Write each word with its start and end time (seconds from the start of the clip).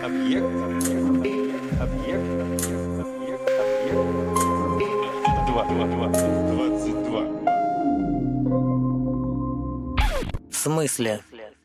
Объект. 0.00 0.44
Объект. 0.44 1.80
Объект. 1.80 2.24
Объект. 3.00 3.40
Объект. 3.80 4.06
Два. 5.46 5.64
Два. 5.64 5.86
Два. 5.86 6.08
Двадцать 6.08 7.02
два. 7.04 7.22
В 10.50 10.54
смысле? 10.56 11.20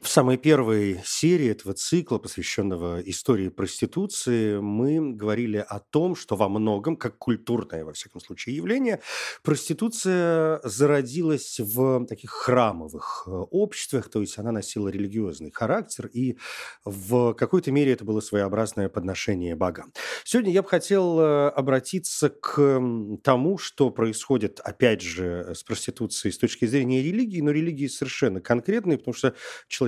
В 0.08 0.10
самой 0.10 0.38
первой 0.38 1.02
серии 1.04 1.50
этого 1.50 1.74
цикла, 1.74 2.18
посвященного 2.18 3.02
истории 3.02 3.50
проституции, 3.50 4.58
мы 4.58 5.14
говорили 5.14 5.58
о 5.58 5.80
том, 5.80 6.16
что 6.16 6.38
во 6.38 6.48
многом, 6.48 6.96
как 6.96 7.18
культурное, 7.18 7.84
во 7.84 7.92
всяком 7.92 8.22
случае, 8.22 8.56
явление, 8.56 9.02
проституция 9.44 10.62
зародилась 10.64 11.60
в 11.60 12.06
таких 12.06 12.32
храмовых 12.32 13.26
э, 13.28 13.32
обществах, 13.32 14.10
то 14.10 14.22
есть 14.22 14.38
она 14.38 14.54
носила 14.54 14.88
религиозный 14.88 15.52
характер, 15.52 16.10
и 16.14 16.38
в 16.86 17.34
какой-то 17.34 17.74
мере 17.74 17.92
это 17.92 18.06
было 18.06 18.22
своеобразное 18.22 18.88
подношение 18.88 19.58
богам. 19.58 19.92
Сегодня 20.24 20.54
я 20.54 20.64
бы 20.64 20.70
хотел 20.70 21.20
э, 21.20 21.50
обратиться 21.50 22.30
к 22.30 22.82
тому, 23.26 23.58
что 23.58 23.90
происходит, 23.90 24.62
опять 24.62 25.02
же, 25.02 25.54
с 25.54 25.64
проституцией 25.64 26.32
с 26.32 26.38
точки 26.38 26.64
зрения 26.64 27.04
религии, 27.04 27.42
но 27.42 27.52
религии 27.52 27.88
совершенно 27.88 28.40
конкретные, 28.40 28.98
потому 28.98 29.14
что 29.14 29.36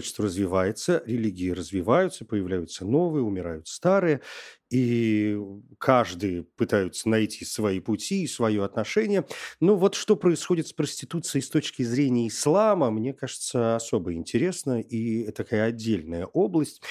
человечество 0.09 0.25
развивается, 0.25 1.03
религии 1.05 1.51
развиваются, 1.51 2.25
появляются 2.25 2.85
новые, 2.85 3.23
умирают 3.23 3.67
старые, 3.67 4.21
и 4.69 5.37
каждый 5.77 6.43
пытаются 6.43 7.09
найти 7.09 7.45
свои 7.45 7.79
пути 7.79 8.23
и 8.23 8.27
свое 8.27 8.63
отношение. 8.63 9.25
Но 9.59 9.75
вот 9.75 9.95
что 9.95 10.15
происходит 10.15 10.67
с 10.67 10.73
проституцией 10.73 11.41
с 11.43 11.49
точки 11.49 11.83
зрения 11.83 12.27
ислама, 12.27 12.91
мне 12.91 13.13
кажется, 13.13 13.75
особо 13.75 14.13
интересно, 14.13 14.79
и 14.81 15.31
такая 15.31 15.63
отдельная 15.65 16.25
область. 16.25 16.81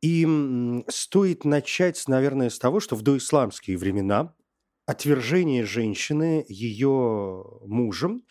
И 0.00 0.26
стоит 0.88 1.44
начать, 1.44 2.04
наверное, 2.06 2.50
с 2.50 2.58
того, 2.58 2.80
что 2.80 2.96
в 2.96 3.02
доисламские 3.02 3.76
времена 3.76 4.34
отвержение 4.86 5.64
женщины 5.64 6.44
ее 6.48 7.44
мужем 7.66 8.22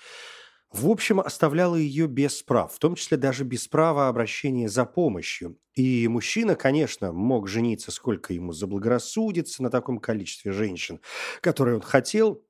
в 0.77 0.89
общем, 0.89 1.19
оставляло 1.19 1.75
ее 1.75 2.07
без 2.07 2.41
прав, 2.43 2.73
в 2.73 2.79
том 2.79 2.95
числе 2.95 3.17
даже 3.17 3.43
без 3.43 3.67
права 3.67 4.07
обращения 4.07 4.69
за 4.69 4.85
помощью. 4.85 5.57
И 5.75 6.07
мужчина, 6.07 6.55
конечно, 6.55 7.11
мог 7.11 7.47
жениться 7.47 7.91
сколько 7.91 8.33
ему 8.33 8.51
заблагорассудится 8.53 9.63
на 9.63 9.69
таком 9.69 9.99
количестве 9.99 10.51
женщин, 10.51 10.99
которые 11.41 11.75
он 11.75 11.81
хотел, 11.81 12.43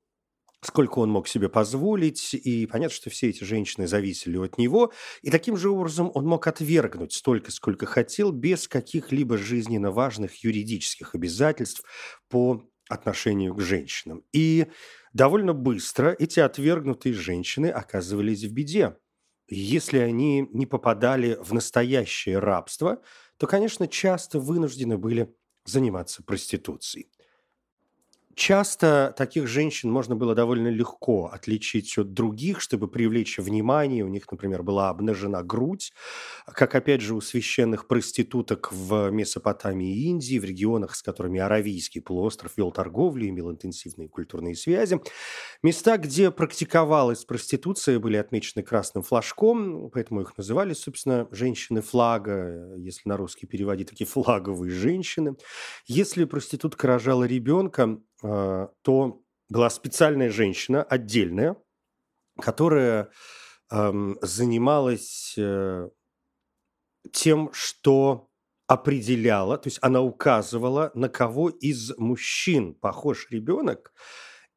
сколько 0.62 0.98
он 0.98 1.10
мог 1.10 1.28
себе 1.28 1.48
позволить, 1.48 2.34
и 2.34 2.66
понятно, 2.66 2.94
что 2.94 3.10
все 3.10 3.28
эти 3.30 3.44
женщины 3.44 3.86
зависели 3.86 4.38
от 4.38 4.58
него, 4.58 4.92
и 5.22 5.30
таким 5.30 5.56
же 5.56 5.70
образом 5.70 6.10
он 6.14 6.26
мог 6.26 6.46
отвергнуть 6.46 7.12
столько, 7.12 7.52
сколько 7.52 7.86
хотел, 7.86 8.32
без 8.32 8.68
каких-либо 8.68 9.38
жизненно 9.38 9.90
важных 9.92 10.44
юридических 10.44 11.14
обязательств 11.14 11.82
по 12.28 12.64
отношению 12.88 13.54
к 13.54 13.60
женщинам. 13.60 14.24
И 14.32 14.66
довольно 15.12 15.54
быстро 15.54 16.14
эти 16.18 16.40
отвергнутые 16.40 17.14
женщины 17.14 17.66
оказывались 17.66 18.44
в 18.44 18.52
беде. 18.52 18.96
Если 19.48 19.98
они 19.98 20.46
не 20.52 20.66
попадали 20.66 21.38
в 21.40 21.54
настоящее 21.54 22.38
рабство, 22.38 23.02
то, 23.38 23.46
конечно, 23.46 23.88
часто 23.88 24.40
вынуждены 24.40 24.98
были 24.98 25.34
заниматься 25.64 26.22
проституцией. 26.22 27.10
Часто 28.38 29.12
таких 29.16 29.48
женщин 29.48 29.90
можно 29.90 30.14
было 30.14 30.32
довольно 30.32 30.68
легко 30.68 31.26
отличить 31.26 31.98
от 31.98 32.12
других, 32.12 32.60
чтобы 32.60 32.86
привлечь 32.86 33.36
внимание. 33.38 34.04
У 34.04 34.08
них, 34.08 34.30
например, 34.30 34.62
была 34.62 34.90
обнажена 34.90 35.42
грудь, 35.42 35.92
как, 36.46 36.76
опять 36.76 37.00
же, 37.00 37.16
у 37.16 37.20
священных 37.20 37.88
проституток 37.88 38.70
в 38.70 39.10
Месопотамии 39.10 39.92
и 39.92 40.04
Индии, 40.04 40.38
в 40.38 40.44
регионах, 40.44 40.94
с 40.94 41.02
которыми 41.02 41.40
Аравийский 41.40 42.00
полуостров 42.00 42.52
вел 42.56 42.70
торговлю, 42.70 43.28
имел 43.28 43.50
интенсивные 43.50 44.08
культурные 44.08 44.54
связи. 44.54 45.00
Места, 45.64 45.98
где 45.98 46.30
практиковалась 46.30 47.24
проституция, 47.24 47.98
были 47.98 48.18
отмечены 48.18 48.62
красным 48.62 49.02
флажком, 49.02 49.90
поэтому 49.90 50.20
их 50.20 50.38
называли, 50.38 50.74
собственно, 50.74 51.26
женщины 51.32 51.82
флага, 51.82 52.72
если 52.76 53.08
на 53.08 53.16
русский 53.16 53.48
переводить, 53.48 53.90
такие 53.90 54.06
флаговые 54.06 54.70
женщины. 54.70 55.34
Если 55.88 56.22
проститутка 56.22 56.86
рожала 56.86 57.24
ребенка, 57.24 57.98
то 58.20 59.22
была 59.48 59.70
специальная 59.70 60.30
женщина, 60.30 60.82
отдельная, 60.82 61.56
которая 62.40 63.10
ам, 63.70 64.16
занималась 64.22 65.34
э, 65.36 65.88
тем, 67.12 67.50
что 67.52 68.28
определяла, 68.66 69.56
то 69.56 69.68
есть 69.68 69.78
она 69.80 70.02
указывала, 70.02 70.90
на 70.94 71.08
кого 71.08 71.48
из 71.48 71.96
мужчин 71.96 72.74
похож 72.74 73.28
ребенок, 73.30 73.92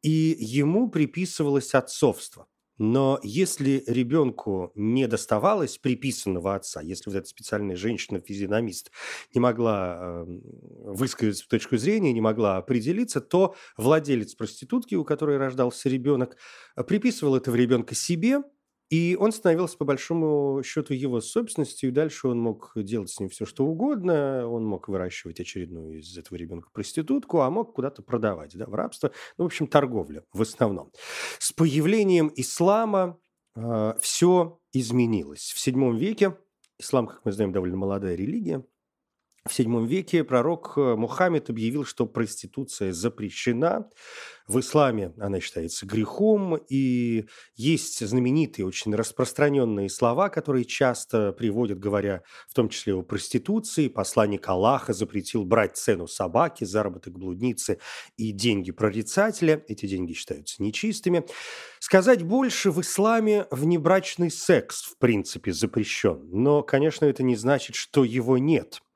и 0.02 0.36
ему 0.40 0.90
приписывалось 0.90 1.74
отцовство. 1.74 2.48
Но 2.78 3.20
если 3.22 3.84
ребенку 3.86 4.72
не 4.76 5.08
доставалось 5.08 5.78
приписанного 5.78 6.56
отца, 6.56 6.82
если 6.82 7.10
вот 7.10 7.18
эта 7.18 7.28
специальная 7.28 7.76
женщина-физиономист 7.76 8.92
не 9.34 9.40
могла 9.40 9.98
э, 10.02 10.26
высказать 10.86 11.42
точку 11.48 11.78
зрения, 11.78 12.14
не 12.14 12.22
могла 12.22 12.58
определиться, 12.58 13.22
то 13.22 13.56
владелец 13.78 14.36
проститутки, 14.36 14.96
у 14.96 15.04
которой 15.04 15.38
рождался 15.38 15.90
ребенок, 15.90 16.38
приписывал 16.88 17.36
этого 17.36 17.56
ребенка 17.56 17.94
себе, 17.94 18.40
и 18.92 19.16
он 19.18 19.32
становился, 19.32 19.78
по 19.78 19.86
большому 19.86 20.62
счету, 20.66 20.94
его 20.94 21.22
собственностью, 21.22 21.90
и 21.90 21.94
дальше 21.94 22.28
он 22.28 22.40
мог 22.42 22.74
делать 22.76 23.10
с 23.10 23.22
ним 23.22 23.30
все, 23.30 23.46
что 23.46 23.66
угодно. 23.66 24.46
Он 24.46 24.66
мог 24.66 24.90
выращивать 24.90 25.40
очередную 25.40 26.00
из 26.00 26.18
этого 26.18 26.38
ребенка 26.38 26.70
проститутку, 26.74 27.40
а 27.40 27.50
мог 27.50 27.74
куда-то 27.74 28.04
продавать, 28.04 28.58
да, 28.58 28.66
в 28.66 28.76
рабство. 28.76 29.14
Ну, 29.38 29.46
в 29.46 29.48
общем, 29.48 29.68
торговля 29.68 30.26
в 30.34 30.42
основном. 30.42 30.92
С 31.40 31.54
появлением 31.54 32.34
ислама 32.36 33.18
э, 33.56 33.94
все 34.02 34.60
изменилось. 34.74 35.54
В 35.56 35.66
VII 35.66 35.98
веке, 35.98 36.38
ислам, 36.78 37.08
как 37.08 37.24
мы 37.24 37.32
знаем, 37.32 37.54
довольно 37.54 37.78
молодая 37.78 38.16
религия, 38.16 38.62
в 39.44 39.60
VII 39.60 39.88
веке 39.88 40.24
пророк 40.24 40.74
э, 40.78 40.96
Мухаммед 40.96 41.50
объявил, 41.50 41.84
что 41.84 42.06
проституция 42.06 42.94
запрещена. 42.94 43.90
В 44.48 44.60
исламе 44.60 45.14
она 45.18 45.40
считается 45.40 45.88
грехом, 45.88 46.58
и 46.70 47.26
есть 47.56 48.06
знаменитые, 48.06 48.68
очень 48.68 48.94
распространенные 48.94 49.90
слова, 49.90 50.30
которые 50.30 50.66
часто 50.66 51.32
приводят, 51.32 51.80
говоря 51.80 52.22
в 52.50 52.54
том 52.54 52.70
числе 52.70 52.94
о 52.94 53.02
проституции. 53.02 53.88
Посланник 53.88 54.48
Аллаха 54.48 54.94
запретил 54.94 55.44
брать 55.44 55.76
цену 55.76 56.06
собаки, 56.06 56.64
заработок 56.64 57.18
блудницы 57.18 57.80
и 58.18 58.32
деньги 58.32 58.72
прорицателя. 58.72 59.64
Эти 59.68 59.88
деньги 59.88 60.14
считаются 60.14 60.62
нечистыми. 60.62 61.26
Сказать 61.80 62.22
больше, 62.22 62.70
в 62.70 62.80
исламе 62.82 63.48
внебрачный 63.50 64.30
секс, 64.30 64.84
в 64.84 65.00
принципе, 65.00 65.52
запрещен. 65.52 66.30
Но, 66.32 66.62
конечно, 66.62 67.06
это 67.06 67.24
не 67.24 67.36
значит, 67.36 67.76
что 67.76 68.04
его 68.04 68.38
нет– 68.38 68.82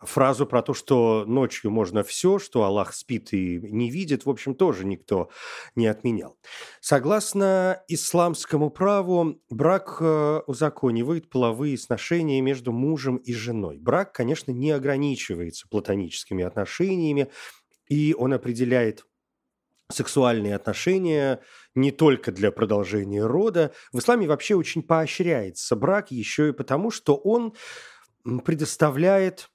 фразу 0.00 0.46
про 0.46 0.62
то, 0.62 0.74
что 0.74 1.24
ночью 1.26 1.70
можно 1.70 2.02
все, 2.02 2.38
что 2.38 2.64
Аллах 2.64 2.94
спит 2.94 3.32
и 3.32 3.58
не 3.60 3.90
видит, 3.90 4.24
в 4.24 4.30
общем, 4.30 4.54
тоже 4.54 4.86
никто 4.86 5.30
не 5.74 5.86
отменял. 5.86 6.38
Согласно 6.80 7.82
исламскому 7.88 8.70
праву, 8.70 9.40
брак 9.50 9.98
э, 10.00 10.40
узаконивает 10.46 11.28
половые 11.28 11.76
сношения 11.76 12.40
между 12.40 12.72
мужем 12.72 13.16
и 13.16 13.34
женой. 13.34 13.78
Брак, 13.78 14.12
конечно, 14.12 14.52
не 14.52 14.70
ограничивается 14.70 15.68
платоническими 15.68 16.44
отношениями, 16.44 17.30
и 17.88 18.14
он 18.16 18.32
определяет 18.32 19.04
сексуальные 19.90 20.54
отношения 20.54 21.40
не 21.74 21.90
только 21.90 22.32
для 22.32 22.52
продолжения 22.52 23.26
рода. 23.26 23.72
В 23.92 23.98
исламе 23.98 24.26
вообще 24.26 24.54
очень 24.54 24.82
поощряется 24.82 25.76
брак 25.76 26.10
еще 26.10 26.50
и 26.50 26.52
потому, 26.52 26.90
что 26.90 27.16
он 27.16 27.54
предоставляет 28.44 29.50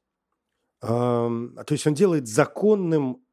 то 0.85 1.71
есть 1.71 1.87
он 1.87 1.93
делает 1.93 2.27
законным 2.27 3.25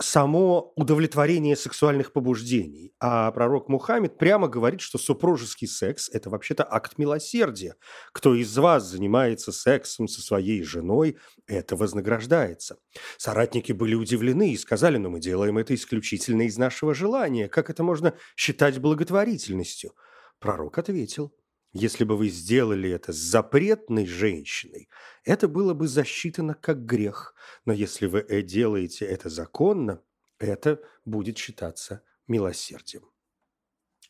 само 0.00 0.72
удовлетворение 0.76 1.56
сексуальных 1.56 2.12
побуждений. 2.12 2.94
А 3.00 3.30
пророк 3.32 3.68
Мухаммед 3.68 4.16
прямо 4.16 4.48
говорит, 4.48 4.80
что 4.80 4.98
супружеский 4.98 5.68
секс– 5.68 6.08
это 6.12 6.30
вообще-то 6.30 6.66
акт 6.68 6.96
милосердия. 6.96 7.76
Кто 8.12 8.34
из 8.34 8.56
вас 8.56 8.84
занимается 8.84 9.52
сексом 9.52 10.08
со 10.08 10.22
своей 10.22 10.62
женой, 10.62 11.18
это 11.46 11.76
вознаграждается. 11.76 12.78
Соратники 13.18 13.72
были 13.72 13.94
удивлены 13.94 14.52
и 14.52 14.56
сказали, 14.56 14.96
но 14.96 15.10
мы 15.10 15.20
делаем 15.20 15.58
это 15.58 15.74
исключительно 15.74 16.42
из 16.42 16.56
нашего 16.56 16.94
желания. 16.94 17.48
Как 17.48 17.68
это 17.68 17.82
можно 17.82 18.14
считать 18.36 18.78
благотворительностью? 18.78 19.92
Пророк 20.38 20.78
ответил, 20.78 21.34
если 21.72 22.04
бы 22.04 22.16
вы 22.16 22.28
сделали 22.28 22.90
это 22.90 23.12
с 23.12 23.16
запретной 23.16 24.06
женщиной, 24.06 24.88
это 25.24 25.48
было 25.48 25.74
бы 25.74 25.86
засчитано 25.86 26.54
как 26.54 26.84
грех. 26.84 27.34
Но 27.64 27.72
если 27.72 28.06
вы 28.06 28.20
э, 28.20 28.42
делаете 28.42 29.04
это 29.04 29.28
законно, 29.28 30.02
это 30.38 30.80
будет 31.04 31.38
считаться 31.38 32.02
милосердием. 32.26 33.04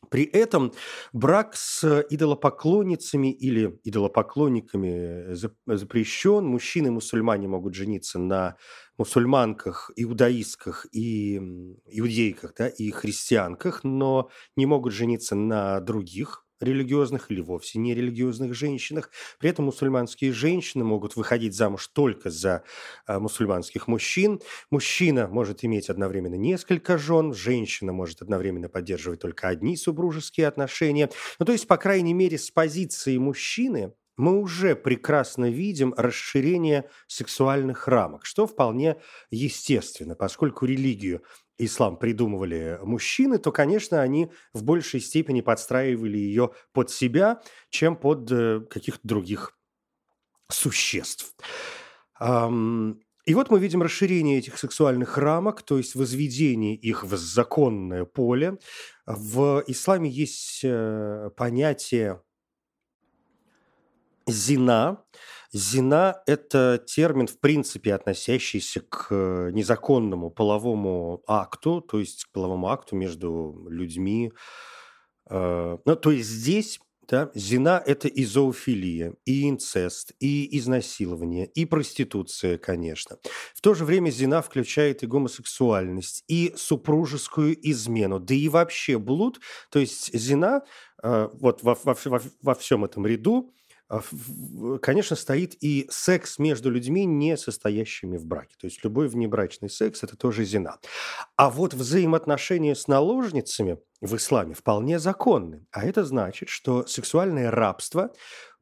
При 0.08 0.24
этом 0.24 0.72
брак 1.12 1.54
с 1.54 1.84
идолопоклонницами 2.08 3.30
или 3.30 3.78
идолопоклонниками 3.84 5.34
запрещен. 5.66 6.46
Мужчины-мусульмане 6.46 7.48
могут 7.48 7.74
жениться 7.74 8.18
на 8.18 8.56
мусульманках, 8.96 9.90
иудаистках 9.96 10.86
и 10.90 11.36
иудейках, 11.86 12.54
да, 12.56 12.68
и 12.68 12.90
христианках, 12.90 13.84
но 13.84 14.30
не 14.56 14.64
могут 14.64 14.94
жениться 14.94 15.34
на 15.34 15.80
других 15.80 16.46
религиозных 16.60 17.30
или 17.30 17.40
вовсе 17.40 17.78
не 17.78 17.94
религиозных 17.94 18.54
женщинах. 18.54 19.10
При 19.38 19.50
этом 19.50 19.66
мусульманские 19.66 20.32
женщины 20.32 20.84
могут 20.84 21.16
выходить 21.16 21.54
замуж 21.54 21.88
только 21.88 22.30
за 22.30 22.62
а, 23.06 23.18
мусульманских 23.18 23.88
мужчин. 23.88 24.40
Мужчина 24.70 25.28
может 25.28 25.64
иметь 25.64 25.88
одновременно 25.88 26.34
несколько 26.34 26.98
жен, 26.98 27.34
женщина 27.34 27.92
может 27.92 28.22
одновременно 28.22 28.68
поддерживать 28.68 29.20
только 29.20 29.48
одни 29.48 29.76
супружеские 29.76 30.46
отношения. 30.46 31.10
Ну, 31.38 31.46
то 31.46 31.52
есть, 31.52 31.66
по 31.66 31.76
крайней 31.76 32.14
мере, 32.14 32.38
с 32.38 32.50
позиции 32.50 33.16
мужчины 33.16 33.92
мы 34.20 34.38
уже 34.38 34.76
прекрасно 34.76 35.50
видим 35.50 35.94
расширение 35.96 36.90
сексуальных 37.06 37.88
рамок, 37.88 38.26
что 38.26 38.46
вполне 38.46 38.96
естественно, 39.30 40.14
поскольку 40.14 40.66
религию 40.66 41.22
ислам 41.64 41.96
придумывали 41.96 42.78
мужчины, 42.82 43.38
то, 43.38 43.52
конечно, 43.52 44.00
они 44.00 44.30
в 44.52 44.64
большей 44.64 45.00
степени 45.00 45.40
подстраивали 45.40 46.18
ее 46.18 46.50
под 46.72 46.90
себя, 46.90 47.40
чем 47.68 47.96
под 47.96 48.30
э, 48.32 48.60
каких-то 48.68 49.06
других 49.06 49.58
существ. 50.48 51.34
И 53.30 53.34
вот 53.34 53.50
мы 53.50 53.60
видим 53.60 53.82
расширение 53.82 54.38
этих 54.38 54.58
сексуальных 54.58 55.16
рамок, 55.16 55.62
то 55.62 55.78
есть 55.78 55.94
возведение 55.94 56.74
их 56.74 57.04
в 57.04 57.16
законное 57.16 58.04
поле. 58.04 58.58
В 59.06 59.62
исламе 59.66 60.10
есть 60.10 60.62
э, 60.64 61.30
понятие 61.36 62.22
зина, 64.26 65.04
Зина– 65.52 66.22
это 66.26 66.82
термин, 66.86 67.26
в 67.26 67.40
принципе, 67.40 67.94
относящийся 67.94 68.80
к 68.80 69.08
э, 69.10 69.50
незаконному 69.52 70.30
половому 70.30 71.22
акту, 71.26 71.80
то 71.80 71.98
есть 71.98 72.24
к 72.24 72.32
половому 72.32 72.68
акту 72.68 72.94
между 72.94 73.66
людьми. 73.68 74.32
Э, 75.28 75.78
ну, 75.84 75.96
то 75.96 76.10
есть 76.12 76.28
здесь 76.28 76.78
да, 77.10 77.28
зина– 77.34 77.82
это 77.86 78.06
и 78.06 78.24
зоофилия, 78.24 79.14
и 79.24 79.48
инцест, 79.48 80.12
и 80.20 80.56
изнасилование, 80.56 81.46
и 81.46 81.64
проституция, 81.64 82.56
конечно. 82.56 83.18
В 83.52 83.60
то 83.60 83.74
же 83.74 83.84
время 83.84 84.10
зина 84.10 84.42
включает 84.42 85.02
и 85.02 85.06
гомосексуальность, 85.06 86.22
и 86.28 86.54
супружескую 86.56 87.56
измену, 87.68 88.20
да 88.20 88.34
и 88.34 88.48
вообще 88.48 88.96
блуд. 88.96 89.40
То 89.70 89.80
есть 89.80 90.16
зина 90.16 90.62
э, 91.02 91.28
вот 91.32 91.64
во, 91.64 91.76
во, 91.82 91.96
во, 92.04 92.20
во 92.42 92.54
всем 92.54 92.84
этом 92.84 93.04
ряду 93.04 93.52
конечно, 94.82 95.16
стоит 95.16 95.56
и 95.60 95.86
секс 95.90 96.38
между 96.38 96.70
людьми, 96.70 97.04
не 97.04 97.36
состоящими 97.36 98.16
в 98.16 98.24
браке. 98.24 98.54
То 98.60 98.66
есть 98.66 98.82
любой 98.84 99.08
внебрачный 99.08 99.70
секс– 99.70 100.02
это 100.02 100.16
тоже 100.16 100.44
зина. 100.44 100.78
А 101.36 101.50
вот 101.50 101.74
взаимоотношения 101.74 102.74
с 102.74 102.86
наложницами 102.88 103.78
в 104.00 104.16
исламе 104.16 104.54
вполне 104.54 104.98
законны. 104.98 105.66
А 105.72 105.84
это 105.84 106.04
значит, 106.04 106.48
что 106.48 106.86
сексуальное 106.86 107.50
рабство 107.50 108.12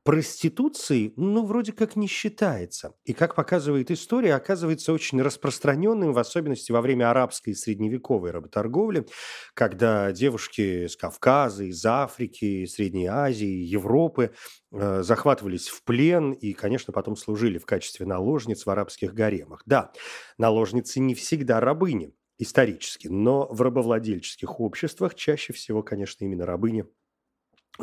проституцией, 0.05 1.13
ну, 1.17 1.45
вроде 1.45 1.73
как 1.73 1.97
не 1.97 2.07
считается. 2.07 2.95
И, 3.05 3.13
как 3.13 3.35
показывает 3.35 3.91
история, 3.91 4.35
оказывается 4.35 4.93
очень 4.93 5.21
распространенным, 5.21 6.13
в 6.13 6.19
особенности 6.19 6.73
во 6.73 6.81
время 6.81 7.11
арабской 7.11 7.51
и 7.51 7.55
средневековой 7.55 8.31
работорговли, 8.31 9.07
когда 9.55 10.11
девушки 10.13 10.87
с 10.87 10.97
Кавказа, 10.97 11.65
из 11.65 11.85
Африки, 11.85 12.65
Средней 12.67 13.07
Азии, 13.07 13.47
Европы 13.47 14.33
э, 14.73 15.03
захватывались 15.03 15.69
в 15.69 15.85
плен 15.85 16.33
и, 16.33 16.53
конечно, 16.55 16.93
потом 16.93 17.17
служили 17.17 17.59
в 17.59 17.67
качестве 17.67 18.07
наложниц 18.07 18.65
в 18.65 18.71
арабских 18.71 19.13
гаремах. 19.13 19.63
Да, 19.67 19.93
наложницы 20.39 21.01
не 21.01 21.15
всегда 21.15 21.61
рабыни 21.61 22.13
исторически, 22.39 23.09
но 23.09 23.49
в 23.51 23.61
рабовладельческих 23.61 24.61
обществах 24.61 25.15
чаще 25.15 25.53
всего, 25.53 25.83
конечно, 25.83 26.25
именно 26.25 26.47
рабыни– 26.47 26.87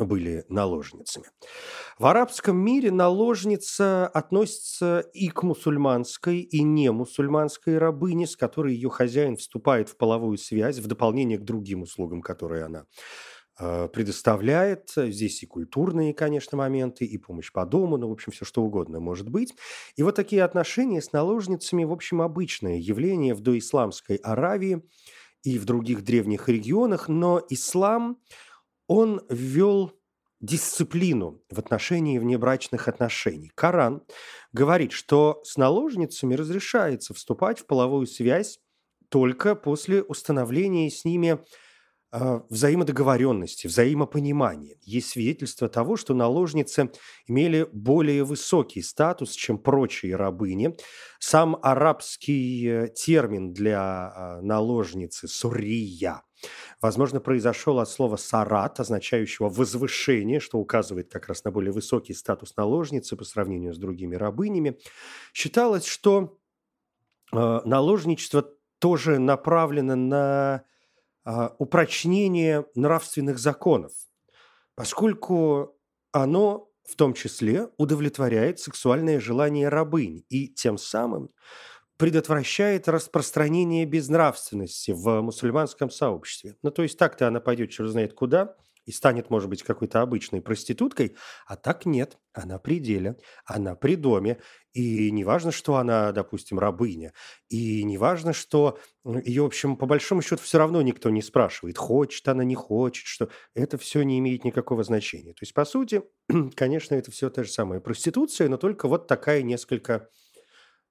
были 0.04 0.44
наложницами. 0.48 1.26
В 1.98 2.06
арабском 2.06 2.56
мире 2.56 2.90
наложница 2.90 4.06
относится 4.06 5.00
и 5.14 5.28
к 5.28 5.42
мусульманской, 5.42 6.40
и 6.40 6.62
не 6.62 6.90
мусульманской 6.92 7.78
рабыне, 7.78 8.26
с 8.26 8.36
которой 8.36 8.74
ее 8.74 8.90
хозяин 8.90 9.36
вступает 9.36 9.88
в 9.88 9.96
половую 9.96 10.36
связь 10.36 10.78
в 10.78 10.86
дополнение 10.86 11.38
к 11.38 11.44
другим 11.44 11.82
услугам, 11.82 12.20
которые 12.20 12.64
она 12.64 12.84
э, 13.58 13.88
предоставляет. 13.88 14.90
Здесь 14.96 15.42
и 15.42 15.46
культурные, 15.46 16.12
конечно, 16.12 16.58
моменты, 16.58 17.06
и 17.06 17.16
помощь 17.16 17.50
по 17.50 17.64
дому, 17.64 17.96
ну, 17.96 18.08
в 18.08 18.12
общем, 18.12 18.32
все 18.32 18.44
что 18.44 18.62
угодно 18.62 19.00
может 19.00 19.30
быть. 19.30 19.54
И 19.96 20.02
вот 20.02 20.14
такие 20.14 20.44
отношения 20.44 21.00
с 21.00 21.12
наложницами, 21.12 21.84
в 21.84 21.92
общем, 21.92 22.20
обычное 22.20 22.76
явление 22.76 23.34
в 23.34 23.40
доисламской 23.40 24.16
Аравии 24.16 24.82
и 25.42 25.58
в 25.58 25.64
других 25.64 26.04
древних 26.04 26.50
регионах, 26.50 27.08
но 27.08 27.40
ислам– 27.48 28.18
он 28.86 29.22
ввел 29.28 29.92
дисциплину 30.40 31.42
в 31.50 31.58
отношении 31.58 32.18
внебрачных 32.18 32.88
отношений. 32.88 33.50
Коран 33.54 34.02
говорит, 34.52 34.92
что 34.92 35.40
с 35.44 35.56
наложницами 35.56 36.34
разрешается 36.34 37.14
вступать 37.14 37.60
в 37.60 37.66
половую 37.66 38.06
связь 38.06 38.58
только 39.08 39.54
после 39.54 40.02
установления 40.02 40.90
с 40.90 41.04
ними 41.04 41.38
э, 42.12 42.40
взаимодоговоренности, 42.50 43.66
взаимопонимания. 43.66 44.76
Есть 44.82 45.10
свидетельство 45.10 45.68
того, 45.68 45.96
что 45.96 46.12
наложницы 46.12 46.90
имели 47.26 47.66
более 47.72 48.24
высокий 48.24 48.82
статус, 48.82 49.32
чем 49.32 49.58
прочие 49.58 50.16
рабыни. 50.16 50.76
Сам 51.18 51.58
арабский 51.62 52.66
э, 52.66 52.88
термин 52.88 53.52
для 53.52 54.12
э, 54.14 54.40
наложницы 54.42 55.28
«сурия» 55.28 56.25
Возможно, 56.80 57.20
произошел 57.20 57.80
от 57.80 57.88
слова 57.88 58.16
«сарат», 58.16 58.80
означающего 58.80 59.48
«возвышение», 59.48 60.40
что 60.40 60.58
указывает 60.58 61.10
как 61.10 61.28
раз 61.28 61.44
на 61.44 61.50
более 61.50 61.72
высокий 61.72 62.14
статус 62.14 62.56
наложницы 62.56 63.16
по 63.16 63.24
сравнению 63.24 63.74
с 63.74 63.78
другими 63.78 64.14
рабынями. 64.14 64.78
Считалось, 65.32 65.86
что 65.86 66.38
э, 67.32 67.60
наложничество 67.64 68.50
тоже 68.78 69.18
направлено 69.18 69.96
на 69.96 70.64
э, 71.24 71.48
упрочнение 71.58 72.66
нравственных 72.74 73.38
законов, 73.38 73.92
поскольку 74.74 75.76
оно 76.12 76.70
в 76.84 76.94
том 76.94 77.14
числе 77.14 77.68
удовлетворяет 77.78 78.60
сексуальное 78.60 79.20
желание 79.20 79.68
рабынь 79.68 80.24
и 80.28 80.48
тем 80.48 80.78
самым 80.78 81.30
предотвращает 81.96 82.88
распространение 82.88 83.84
безнравственности 83.86 84.90
в 84.90 85.20
мусульманском 85.22 85.90
сообществе. 85.90 86.56
Ну, 86.62 86.70
то 86.70 86.82
есть 86.82 86.98
так-то 86.98 87.28
она 87.28 87.40
пойдет 87.40 87.70
черт 87.70 87.90
знает 87.90 88.12
куда 88.12 88.56
и 88.86 88.92
станет, 88.92 89.30
может 89.30 89.50
быть, 89.50 89.64
какой-то 89.64 90.00
обычной 90.00 90.40
проституткой, 90.40 91.16
а 91.46 91.56
так 91.56 91.86
нет, 91.86 92.18
она 92.32 92.58
при 92.58 92.78
деле, 92.78 93.16
она 93.44 93.74
при 93.74 93.96
доме, 93.96 94.38
и 94.72 95.10
не 95.10 95.24
важно, 95.24 95.50
что 95.50 95.76
она, 95.76 96.12
допустим, 96.12 96.58
рабыня, 96.58 97.12
и 97.48 97.82
не 97.82 97.98
важно, 97.98 98.32
что 98.32 98.78
ее, 99.04 99.42
в 99.42 99.46
общем, 99.46 99.76
по 99.76 99.86
большому 99.86 100.22
счету 100.22 100.42
все 100.42 100.58
равно 100.58 100.80
никто 100.82 101.10
не 101.10 101.20
спрашивает, 101.20 101.78
хочет 101.78 102.28
она, 102.28 102.44
не 102.44 102.54
хочет, 102.54 103.06
что 103.06 103.28
это 103.54 103.76
все 103.76 104.02
не 104.02 104.18
имеет 104.20 104.44
никакого 104.44 104.84
значения. 104.84 105.32
То 105.32 105.42
есть, 105.42 105.52
по 105.52 105.64
сути, 105.64 106.02
конечно, 106.54 106.94
это 106.94 107.10
все 107.10 107.28
та 107.28 107.42
же 107.42 107.50
самая 107.50 107.80
проституция, 107.80 108.48
но 108.48 108.56
только 108.56 108.86
вот 108.86 109.08
такая 109.08 109.42
несколько 109.42 110.08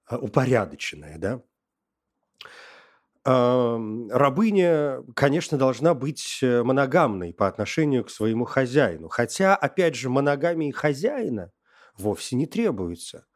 а, 0.06 0.18
упорядоченная, 0.18 1.18
да. 1.18 1.42
Рабыня, 3.26 5.02
конечно, 5.16 5.58
должна 5.58 5.94
быть 5.94 6.38
э, 6.42 6.62
моногамной 6.62 7.34
по 7.34 7.48
отношению 7.48 8.04
к 8.04 8.10
своему 8.10 8.44
хозяину. 8.44 9.08
Хотя, 9.08 9.56
опять 9.56 9.96
же, 9.96 10.08
моногамии 10.08 10.70
хозяина 10.70 11.50
вовсе 11.98 12.36
не 12.36 12.46
требуется. 12.46 13.26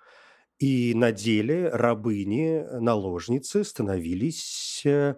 И 0.60 0.94
на 0.94 1.10
деле 1.10 1.70
рабыни, 1.70 2.64
наложницы 2.78 3.64
становились 3.64 4.82
э, 4.84 5.16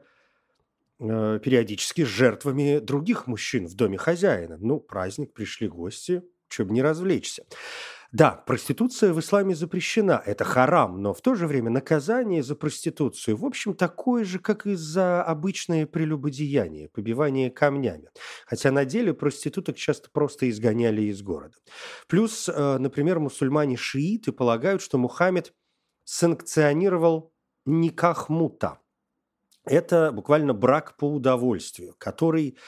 э, 1.00 1.40
периодически 1.44 2.04
жертвами 2.04 2.78
других 2.78 3.26
мужчин 3.26 3.66
в 3.66 3.74
доме 3.74 3.98
хозяина. 3.98 4.56
Ну, 4.58 4.80
праздник, 4.80 5.34
пришли 5.34 5.68
гости, 5.68 6.22
чтобы 6.48 6.72
не 6.72 6.80
развлечься. 6.80 7.44
Да, 8.12 8.32
проституция 8.46 9.14
в 9.14 9.20
исламе 9.20 9.54
запрещена, 9.54 10.22
это 10.26 10.44
харам, 10.44 11.00
но 11.00 11.14
в 11.14 11.22
то 11.22 11.34
же 11.34 11.46
время 11.46 11.70
наказание 11.70 12.42
за 12.42 12.54
проституцию, 12.54 13.38
в 13.38 13.44
общем, 13.46 13.72
такое 13.74 14.24
же, 14.24 14.38
как 14.38 14.66
и 14.66 14.74
за 14.74 15.22
обычное 15.22 15.86
прелюбодеяние, 15.86 16.90
побивание 16.90 17.50
камнями. 17.50 18.10
Хотя 18.44 18.70
на 18.70 18.84
деле 18.84 19.14
проституток 19.14 19.76
часто 19.76 20.10
просто 20.12 20.50
изгоняли 20.50 21.02
из 21.02 21.22
города. 21.22 21.56
Плюс, 22.06 22.50
э, 22.50 22.76
например, 22.78 23.18
мусульмане-шииты 23.18 24.32
полагают, 24.32 24.82
что 24.82 24.98
Мухаммед 24.98 25.54
санкционировал 26.04 27.32
никах 27.64 28.28
мута. 28.28 28.78
Это 29.64 30.10
буквально 30.12 30.54
брак 30.54 30.96
по 30.96 31.04
удовольствию, 31.10 31.94
который 31.96 32.58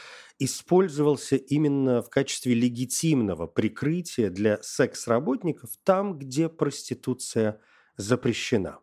использовался 0.45 1.37
именно 1.37 2.03
в 2.03 2.11
качестве 2.11 2.55
легитимного 2.55 3.47
прикрытия 3.47 4.31
для 4.31 4.63
секс-работников 4.63 5.71
там, 5.85 6.19
где 6.19 6.49
проституция 6.49 7.61
запрещена. 7.97 8.79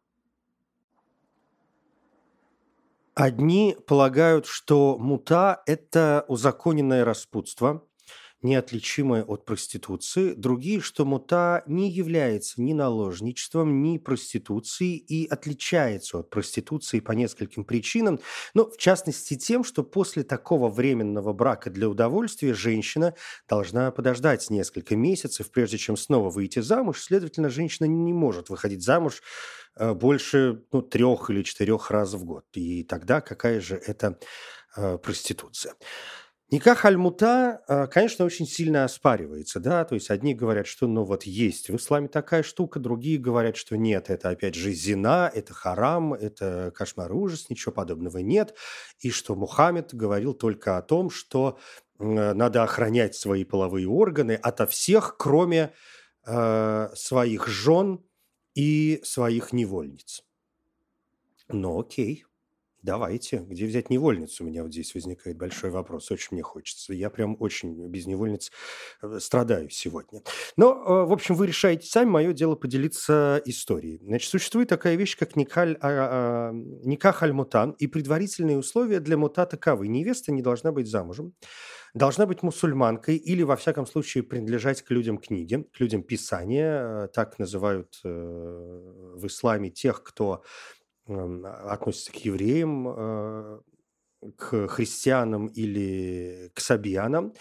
Одни 3.13 3.77
полагают, 3.88 4.46
что 4.46 4.98
мута– 4.98 5.62
это 5.65 6.25
узаконенное 6.27 7.03
распутство, 7.03 7.86
неотличимое 8.41 9.24
от 9.24 9.45
проституции, 9.45 10.33
другие, 10.33 10.81
что 10.81 11.05
мута 11.05 11.63
не 11.67 11.89
является 11.89 12.62
ни 12.62 12.74
наложничеством, 12.74 13.83
ни 13.83 13.98
проституцией 13.98 14.98
и 14.98 15.27
отличается 15.27 16.19
от 16.19 16.29
проституции 16.29 17.00
по 17.00 17.12
нескольким 17.12 17.63
причинам, 17.63 18.19
но 18.53 18.69
в 18.69 18.77
частности 18.77 19.38
тем, 19.38 19.63
что 19.63 19.83
после 19.83 20.24
такого 20.24 20.69
временного 20.69 21.33
брака 21.33 21.69
для 21.69 21.89
удовольствия 21.89 22.53
женщина 22.53 23.13
должна 23.48 23.91
подождать 23.91 24.50
несколько 24.50 24.95
месяцев, 24.95 25.51
прежде 25.51 25.77
чем 25.77 25.98
снова 25.98 26.29
выйти 26.29 26.60
замуж, 26.60 27.01
следовательно, 27.01 27.50
женщина 27.50 27.86
не 27.86 28.13
может 28.13 28.50
выходить 28.50 28.83
замуж 28.83 29.21
э, 29.75 29.93
больше 29.93 30.63
ну, 30.71 30.81
трех 30.81 31.29
или 31.29 31.43
четырех 31.43 31.91
раз 31.91 32.13
в 32.13 32.24
год. 32.24 32.45
И 32.53 32.83
тогда 32.83 33.21
какая 33.21 33.62
же 33.62 33.75
это 33.75 34.17
э, 34.75 34.98
проституция? 34.98 35.75
Никах 36.51 36.84
аль-Мута, 36.84 37.63
а, 37.70 37.88
конечно, 37.88 38.25
очень 38.25 38.46
сильно 38.46 38.84
оспаривается, 38.84 39.62
да, 39.62 39.86
то 39.86 39.96
есть 39.96 40.10
одни 40.10 40.34
говорят, 40.34 40.67
что, 40.67 40.86
ну, 40.86 41.05
вот 41.05 41.24
есть 41.24 41.70
в 41.70 41.77
исламе 41.77 42.10
такая 42.10 42.43
штука, 42.43 42.77
другие 42.77 43.17
говорят, 43.17 43.55
что 43.55 43.77
нет, 43.77 44.10
это, 44.10 44.29
опять 44.29 44.55
же, 44.55 44.74
зина, 44.74 45.31
это 45.34 45.53
харам, 45.53 46.13
это 46.13 46.74
кошмар 46.75 47.13
ужас, 47.13 47.50
ничего 47.50 47.72
подобного 47.72 48.17
нет, 48.17 48.53
и 49.00 49.12
что 49.12 49.36
Мухаммед 49.36 49.93
говорил 49.93 50.34
только 50.34 50.77
о 50.77 50.81
том, 50.81 51.10
что 51.10 51.58
надо 52.00 52.63
охранять 52.63 53.15
свои 53.15 53.46
половые 53.46 53.88
органы 53.88 54.34
ото 54.34 54.67
всех, 54.67 55.15
кроме 55.17 55.72
э, 56.25 56.89
своих 56.96 57.48
жен 57.48 58.03
и 58.55 59.00
своих 59.03 59.53
невольниц. 59.53 60.24
Ну, 61.48 61.79
окей, 61.79 62.25
Давайте. 62.84 63.46
Где 63.48 63.68
взять 63.68 63.92
невольницу? 63.92 64.44
У 64.44 64.48
меня 64.48 64.64
вот 64.64 64.72
здесь 64.72 64.96
возникает 64.96 65.38
большой 65.38 65.70
вопрос. 65.70 66.10
Очень 66.10 66.30
мне 66.32 66.42
хочется. 66.42 66.94
Я 66.94 67.12
прям 67.12 67.38
очень 67.40 67.88
без 67.88 68.08
невольниц 68.08 68.52
э, 69.04 69.20
страдаю 69.20 69.70
сегодня. 69.70 70.24
Но, 70.58 70.72
э, 70.72 71.06
в 71.06 71.12
общем, 71.12 71.36
вы 71.36 71.46
решаете 71.46 71.88
сами. 71.88 72.10
Мое 72.10 72.34
дело 72.34 72.56
поделиться 72.56 73.40
историей. 73.46 74.00
Значит, 74.04 74.32
существует 74.32 74.70
такая 74.70 74.96
вещь, 74.96 75.16
как 75.16 75.36
никаль, 75.36 75.78
а, 75.80 76.50
а, 76.50 76.52
никах 76.54 77.22
аль-мутан. 77.22 77.72
И 77.78 77.86
предварительные 77.86 78.58
условия 78.58 79.00
для 79.00 79.16
мута 79.16 79.46
таковы. 79.46 79.88
Невеста 79.88 80.32
не 80.32 80.42
должна 80.42 80.72
быть 80.72 80.88
замужем 80.88 81.34
должна 81.94 82.26
быть 82.26 82.42
мусульманкой 82.42 83.18
или, 83.18 83.44
во 83.44 83.58
всяком 83.58 83.86
случае, 83.86 84.24
принадлежать 84.24 84.82
к 84.82 84.92
людям 84.92 85.18
книги, 85.18 85.68
к 85.74 85.80
людям 85.82 86.04
писания. 86.04 87.04
Э, 87.04 87.08
так 87.14 87.38
называют 87.38 88.00
в 88.02 89.28
исламе 89.28 89.70
тех, 89.70 90.02
кто 90.02 90.42
относится 91.08 92.12
к 92.12 92.15
евреям, 92.17 92.88
а, 92.88 93.62
к 94.38 94.67
христианам 94.67 95.48
или 95.48 96.51
к 96.53 96.60
сабиянам. 96.60 97.34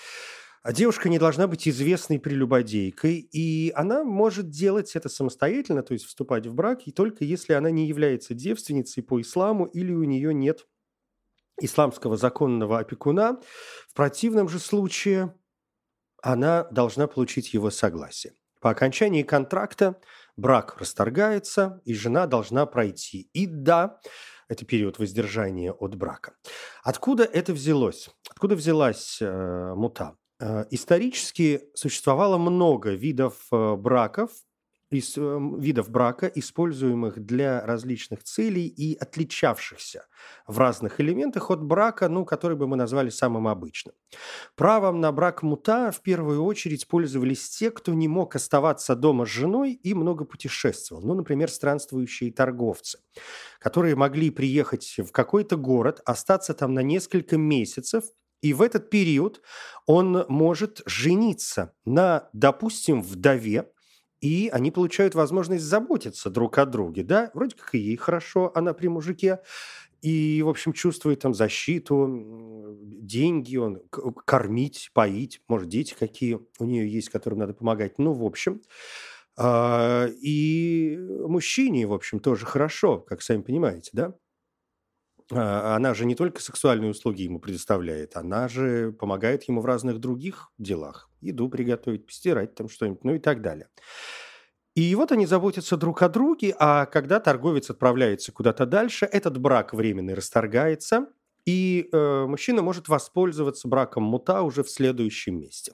А 0.62 0.72
девушка 0.74 1.08
не 1.08 1.18
должна 1.18 1.46
быть 1.46 1.66
известной 1.66 2.20
прелюбодейкой, 2.20 3.16
и 3.16 3.72
она 3.74 4.04
может 4.04 4.50
делать 4.50 4.94
это 4.94 5.08
самостоятельно, 5.08 5.82
то 5.82 5.94
есть 5.94 6.04
вступать 6.04 6.46
в 6.46 6.54
брак, 6.54 6.86
и 6.86 6.92
только 6.92 7.24
если 7.24 7.54
она 7.54 7.70
не 7.70 7.86
является 7.86 8.34
девственницей 8.34 9.02
по 9.02 9.20
исламу 9.22 9.64
или 9.64 9.92
у 9.92 10.04
нее 10.04 10.34
нет 10.34 10.66
исламского 11.58 12.18
законного 12.18 12.78
опекуна. 12.78 13.40
В 13.88 13.94
противном 13.94 14.50
же 14.50 14.58
случае 14.58 15.34
она 16.22 16.64
должна 16.64 17.06
получить 17.06 17.54
его 17.54 17.70
согласие. 17.70 18.34
По 18.60 18.70
окончании 18.70 19.22
контракта 19.22 19.98
брак 20.40 20.76
расторгается, 20.78 21.80
и 21.84 21.94
жена 21.94 22.26
должна 22.26 22.66
пройти. 22.66 23.28
И 23.32 23.46
да, 23.46 24.00
это 24.48 24.64
период 24.64 24.98
воздержания 24.98 25.72
от 25.72 25.94
брака. 25.94 26.32
Откуда 26.82 27.24
это 27.24 27.52
взялось? 27.52 28.10
Откуда 28.28 28.56
взялась 28.56 29.18
э, 29.20 29.74
мута? 29.74 30.16
Э, 30.40 30.64
исторически 30.70 31.62
существовало 31.74 32.38
много 32.38 32.90
видов 32.90 33.46
э, 33.52 33.76
браков, 33.76 34.30
из 34.90 35.16
э, 35.16 35.38
видов 35.58 35.90
брака, 35.90 36.26
используемых 36.26 37.18
для 37.24 37.64
различных 37.64 38.24
целей 38.24 38.66
и 38.66 38.96
отличавшихся 38.96 40.06
в 40.46 40.58
разных 40.58 41.00
элементах 41.00 41.50
от 41.50 41.62
брака, 41.62 42.08
ну, 42.08 42.24
который 42.24 42.56
бы 42.56 42.66
мы 42.66 42.76
назвали 42.76 43.08
самым 43.08 43.48
обычным. 43.48 43.94
Правом 44.56 45.00
на 45.00 45.12
брак 45.12 45.42
мута 45.42 45.90
в 45.92 46.02
первую 46.02 46.42
очередь 46.44 46.88
пользовались 46.88 47.48
те, 47.50 47.70
кто 47.70 47.94
не 47.94 48.08
мог 48.08 48.34
оставаться 48.36 48.96
дома 48.96 49.26
с 49.26 49.28
женой 49.28 49.72
и 49.72 49.94
много 49.94 50.24
путешествовал. 50.24 51.02
Ну, 51.02 51.14
например, 51.14 51.50
странствующие 51.50 52.32
торговцы, 52.32 52.98
которые 53.60 53.94
могли 53.94 54.30
приехать 54.30 54.96
в 54.98 55.12
какой-то 55.12 55.56
город, 55.56 56.00
остаться 56.04 56.52
там 56.54 56.74
на 56.74 56.80
несколько 56.80 57.36
месяцев 57.36 58.04
и 58.42 58.54
в 58.54 58.62
этот 58.62 58.90
период 58.90 59.42
он 59.86 60.24
может 60.28 60.80
жениться 60.86 61.74
на, 61.84 62.30
допустим, 62.32 63.02
вдове, 63.02 63.70
и 64.20 64.48
они 64.52 64.70
получают 64.70 65.14
возможность 65.14 65.64
заботиться 65.64 66.30
друг 66.30 66.58
о 66.58 66.66
друге, 66.66 67.02
да, 67.02 67.30
вроде 67.34 67.56
как 67.56 67.74
и 67.74 67.78
ей 67.78 67.96
хорошо, 67.96 68.52
она 68.54 68.74
при 68.74 68.88
мужике, 68.88 69.40
и, 70.02 70.42
в 70.42 70.48
общем, 70.48 70.72
чувствует 70.72 71.20
там 71.20 71.34
защиту, 71.34 72.76
деньги, 72.82 73.56
он 73.56 73.82
кормить, 74.26 74.90
поить, 74.94 75.42
может, 75.48 75.68
дети 75.68 75.94
какие 75.98 76.40
у 76.58 76.64
нее 76.64 76.90
есть, 76.90 77.10
которым 77.10 77.40
надо 77.40 77.54
помогать. 77.54 77.98
Ну, 77.98 78.12
в 78.12 78.24
общем, 78.24 78.62
а, 79.36 80.06
и 80.22 80.98
мужчине, 81.26 81.86
в 81.86 81.92
общем, 81.94 82.20
тоже 82.20 82.46
хорошо, 82.46 82.98
как 83.00 83.22
сами 83.22 83.42
понимаете, 83.42 83.90
да? 83.92 84.14
А, 85.32 85.76
она 85.76 85.94
же 85.94 86.06
не 86.06 86.14
только 86.14 86.40
сексуальные 86.40 86.90
услуги 86.90 87.22
ему 87.22 87.38
предоставляет, 87.38 88.16
она 88.16 88.48
же 88.48 88.92
помогает 88.92 89.44
ему 89.44 89.60
в 89.60 89.66
разных 89.66 89.98
других 89.98 90.50
делах. 90.58 91.08
Еду 91.20 91.48
приготовить, 91.48 92.06
постирать 92.06 92.54
там 92.54 92.68
что-нибудь, 92.68 93.04
ну 93.04 93.14
и 93.14 93.18
так 93.18 93.42
далее. 93.42 93.68
И 94.74 94.94
вот 94.94 95.12
они 95.12 95.26
заботятся 95.26 95.76
друг 95.76 96.02
о 96.02 96.08
друге, 96.08 96.54
а 96.58 96.86
когда 96.86 97.20
торговец 97.20 97.70
отправляется 97.70 98.32
куда-то 98.32 98.66
дальше, 98.66 99.04
этот 99.06 99.38
брак 99.38 99.74
временный 99.74 100.14
расторгается– 100.14 101.06
и 101.46 101.88
э, 101.92 102.26
мужчина 102.26 102.62
может 102.62 102.88
воспользоваться 102.88 103.68
браком 103.68 104.02
мута 104.04 104.42
уже 104.42 104.62
в 104.62 104.70
следующем 104.70 105.40
месте. 105.40 105.72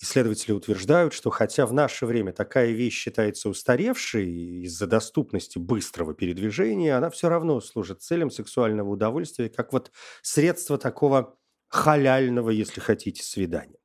Исследователи 0.00 0.52
утверждают, 0.52 1.12
что 1.12 1.30
хотя 1.30 1.66
в 1.66 1.72
наше 1.72 2.06
время 2.06 2.32
такая 2.32 2.70
вещь 2.70 2.94
считается 2.94 3.48
устаревшей 3.48 4.62
из-за 4.64 4.86
доступности 4.86 5.58
быстрого 5.58 6.14
передвижения, 6.14 6.96
она 6.96 7.10
все 7.10 7.28
равно 7.28 7.60
служит 7.60 8.02
целям 8.02 8.30
сексуального 8.30 8.90
удовольствия, 8.90 9.48
как 9.48 9.72
вот 9.72 9.90
средство 10.22 10.78
такого 10.78 11.36
халяльного, 11.68 12.50
если 12.50 12.80
хотите, 12.80 13.22
свидания. 13.22 13.78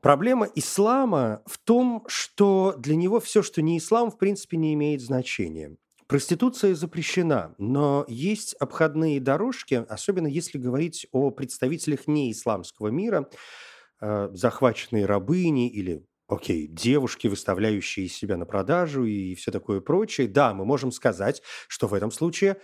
Проблема 0.00 0.48
ислама 0.54 1.42
в 1.46 1.58
том, 1.58 2.04
что 2.08 2.74
для 2.78 2.96
него 2.96 3.20
все, 3.20 3.42
что 3.42 3.60
не 3.60 3.76
ислам, 3.78 4.10
в 4.10 4.16
принципе, 4.16 4.56
не 4.56 4.72
имеет 4.72 5.02
значения. 5.02 5.76
Проституция 6.10 6.74
запрещена, 6.74 7.54
но 7.58 8.04
есть 8.08 8.54
обходные 8.54 9.20
дорожки, 9.20 9.86
особенно 9.88 10.26
если 10.26 10.58
говорить 10.58 11.06
о 11.12 11.30
представителях 11.30 12.08
неисламского 12.08 12.88
мира, 12.88 13.30
э, 14.00 14.28
захваченные 14.32 15.06
рабыни 15.06 15.70
или 15.70 16.04
окей, 16.26 16.66
девушки, 16.66 17.28
выставляющие 17.28 18.08
себя 18.08 18.36
на 18.36 18.44
продажу 18.44 19.04
и 19.04 19.36
все 19.36 19.52
такое 19.52 19.80
прочее. 19.80 20.26
Да, 20.26 20.52
мы 20.52 20.64
можем 20.64 20.90
сказать, 20.90 21.42
что 21.68 21.86
в 21.86 21.94
этом 21.94 22.10
случае 22.10 22.60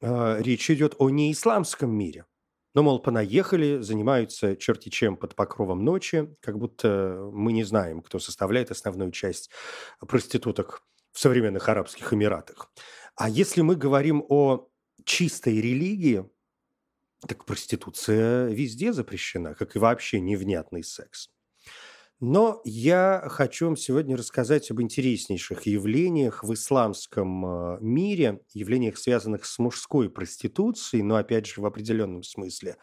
э, 0.00 0.42
речь 0.42 0.68
идет 0.68 0.96
о 0.98 1.08
неисламском 1.08 1.92
мире. 1.92 2.24
Но, 2.74 2.82
мол, 2.82 2.98
понаехали, 3.00 3.80
занимаются 3.80 4.56
черти 4.56 4.88
чем 4.88 5.16
под 5.16 5.36
покровом 5.36 5.84
ночи, 5.84 6.34
как 6.40 6.58
будто 6.58 7.30
мы 7.32 7.52
не 7.52 7.62
знаем, 7.62 8.02
кто 8.02 8.18
составляет 8.18 8.72
основную 8.72 9.12
часть 9.12 9.50
проституток 10.00 10.82
современных 11.18 11.68
Арабских 11.68 12.12
Эмиратах. 12.12 12.70
А 13.16 13.28
если 13.28 13.62
мы 13.62 13.74
говорим 13.74 14.24
о 14.28 14.68
чистой 15.04 15.60
религии, 15.60 16.24
так 17.26 17.44
проституция 17.44 18.48
везде 18.48 18.92
запрещена, 18.92 19.54
как 19.54 19.74
и 19.74 19.80
вообще 19.80 20.20
невнятный 20.20 20.84
секс. 20.84 21.28
Но 22.20 22.60
я 22.64 23.24
хочу 23.28 23.66
вам 23.66 23.76
сегодня 23.76 24.16
рассказать 24.16 24.70
об 24.70 24.80
интереснейших 24.80 25.66
явлениях 25.66 26.44
в 26.44 26.52
исламском 26.54 27.46
э, 27.46 27.78
мире, 27.80 28.40
явлениях, 28.52 28.98
связанных 28.98 29.44
с 29.44 29.58
мужской 29.58 30.10
проституцией, 30.10 31.02
но 31.02 31.16
опять 31.16 31.46
же 31.46 31.60
в 31.60 31.66
определенном 31.66 32.22
смысле 32.24 32.76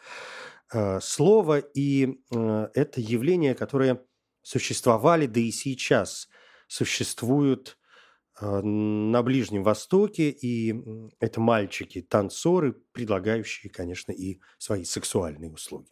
э, 0.72 1.00
слова. 1.00 1.58
И 1.58 2.18
э, 2.30 2.68
это 2.74 3.00
явления, 3.00 3.54
которые 3.54 4.02
существовали, 4.42 5.26
да 5.26 5.40
и 5.40 5.50
сейчас 5.50 6.28
существуют 6.66 7.78
Э, 8.38 8.60
на 8.60 9.22
Ближнем 9.22 9.62
Востоке, 9.62 10.30
и 10.30 10.74
это 11.20 11.40
мальчики, 11.40 12.02
танцоры, 12.02 12.74
предлагающие, 12.92 13.72
конечно, 13.72 14.12
и 14.12 14.40
свои 14.58 14.84
сексуальные 14.84 15.50
услуги. 15.50 15.88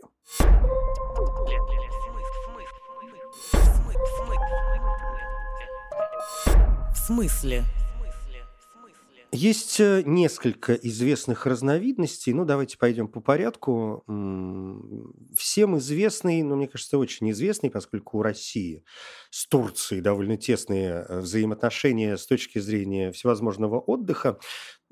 В 6.92 7.06
смысле? 7.06 7.64
Есть 9.36 9.80
э, 9.80 10.04
несколько 10.06 10.74
известных 10.74 11.44
разновидностей. 11.44 12.32
Ну, 12.32 12.44
давайте 12.44 12.78
пойдем 12.78 13.08
по 13.08 13.20
порядку. 13.20 14.04
Всем 15.36 15.76
известный, 15.78 16.44
ну, 16.44 16.54
мне 16.54 16.68
кажется, 16.68 16.98
очень 16.98 17.32
известный, 17.32 17.68
поскольку 17.68 18.18
у 18.18 18.22
России 18.22 18.84
с 19.30 19.48
Турцией 19.48 20.02
довольно 20.02 20.36
тесные 20.36 21.04
э, 21.08 21.18
взаимоотношения 21.18 22.16
с 22.16 22.28
точки 22.28 22.60
зрения 22.60 23.10
всевозможного 23.10 23.80
отдыха. 23.80 24.38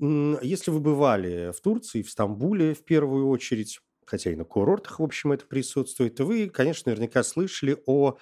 Если 0.01 0.71
вы 0.71 0.81
бывали 0.81 1.53
в 1.57 1.61
Турции, 1.61 2.01
в 2.01 2.09
Стамбуле 2.09 2.73
в 2.73 2.83
первую 2.83 3.29
очередь, 3.29 3.79
хотя 4.05 4.29
и 4.29 4.35
на 4.35 4.43
курортах, 4.43 4.99
в 4.99 5.03
общем, 5.03 5.31
это 5.31 5.45
присутствует, 5.45 6.19
вы, 6.19 6.49
конечно, 6.49 6.89
наверняка 6.89 7.23
слышали 7.23 7.81
о 7.85 8.17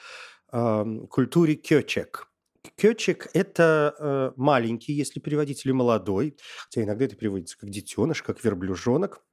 э, 0.53 0.85
культуре 1.09 1.55
кёчек– 1.55 2.27
Кёчик– 2.77 3.29
это 3.33 3.95
э, 3.97 4.31
маленький, 4.35 4.93
если 4.93 5.19
переводить, 5.19 5.65
или 5.65 5.71
молодой, 5.71 6.37
хотя 6.65 6.83
иногда 6.83 7.05
это 7.05 7.15
переводится 7.15 7.57
как 7.57 7.69
детеныш, 7.69 8.21
как 8.21 8.43
верблюжонок. 8.43 9.23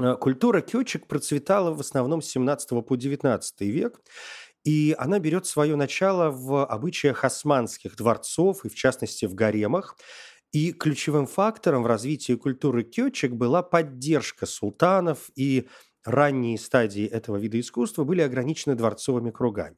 Э, 0.00 0.16
культура 0.16 0.60
кёчик 0.60 1.06
процветала 1.06 1.72
в 1.72 1.80
основном 1.80 2.22
с 2.22 2.26
17 2.26 2.84
по 2.86 2.96
19 2.96 3.60
век, 3.62 4.00
и 4.64 4.94
она 4.98 5.18
берет 5.18 5.46
свое 5.46 5.76
начало 5.76 6.30
в 6.30 6.66
обычаях 6.66 7.24
османских 7.24 7.96
дворцов 7.96 8.64
и, 8.64 8.68
в 8.68 8.74
частности, 8.74 9.26
в 9.26 9.34
гаремах. 9.34 9.96
И 10.52 10.72
ключевым 10.72 11.26
фактором 11.26 11.82
в 11.82 11.86
развитии 11.86 12.34
культуры 12.34 12.84
кёчик 12.84 13.32
была 13.32 13.62
поддержка 13.62 14.46
султанов, 14.46 15.30
и 15.36 15.68
ранние 16.04 16.58
стадии 16.58 17.06
этого 17.06 17.36
вида 17.36 17.58
искусства 17.58 18.04
были 18.04 18.20
ограничены 18.20 18.74
дворцовыми 18.74 19.30
кругами. 19.30 19.76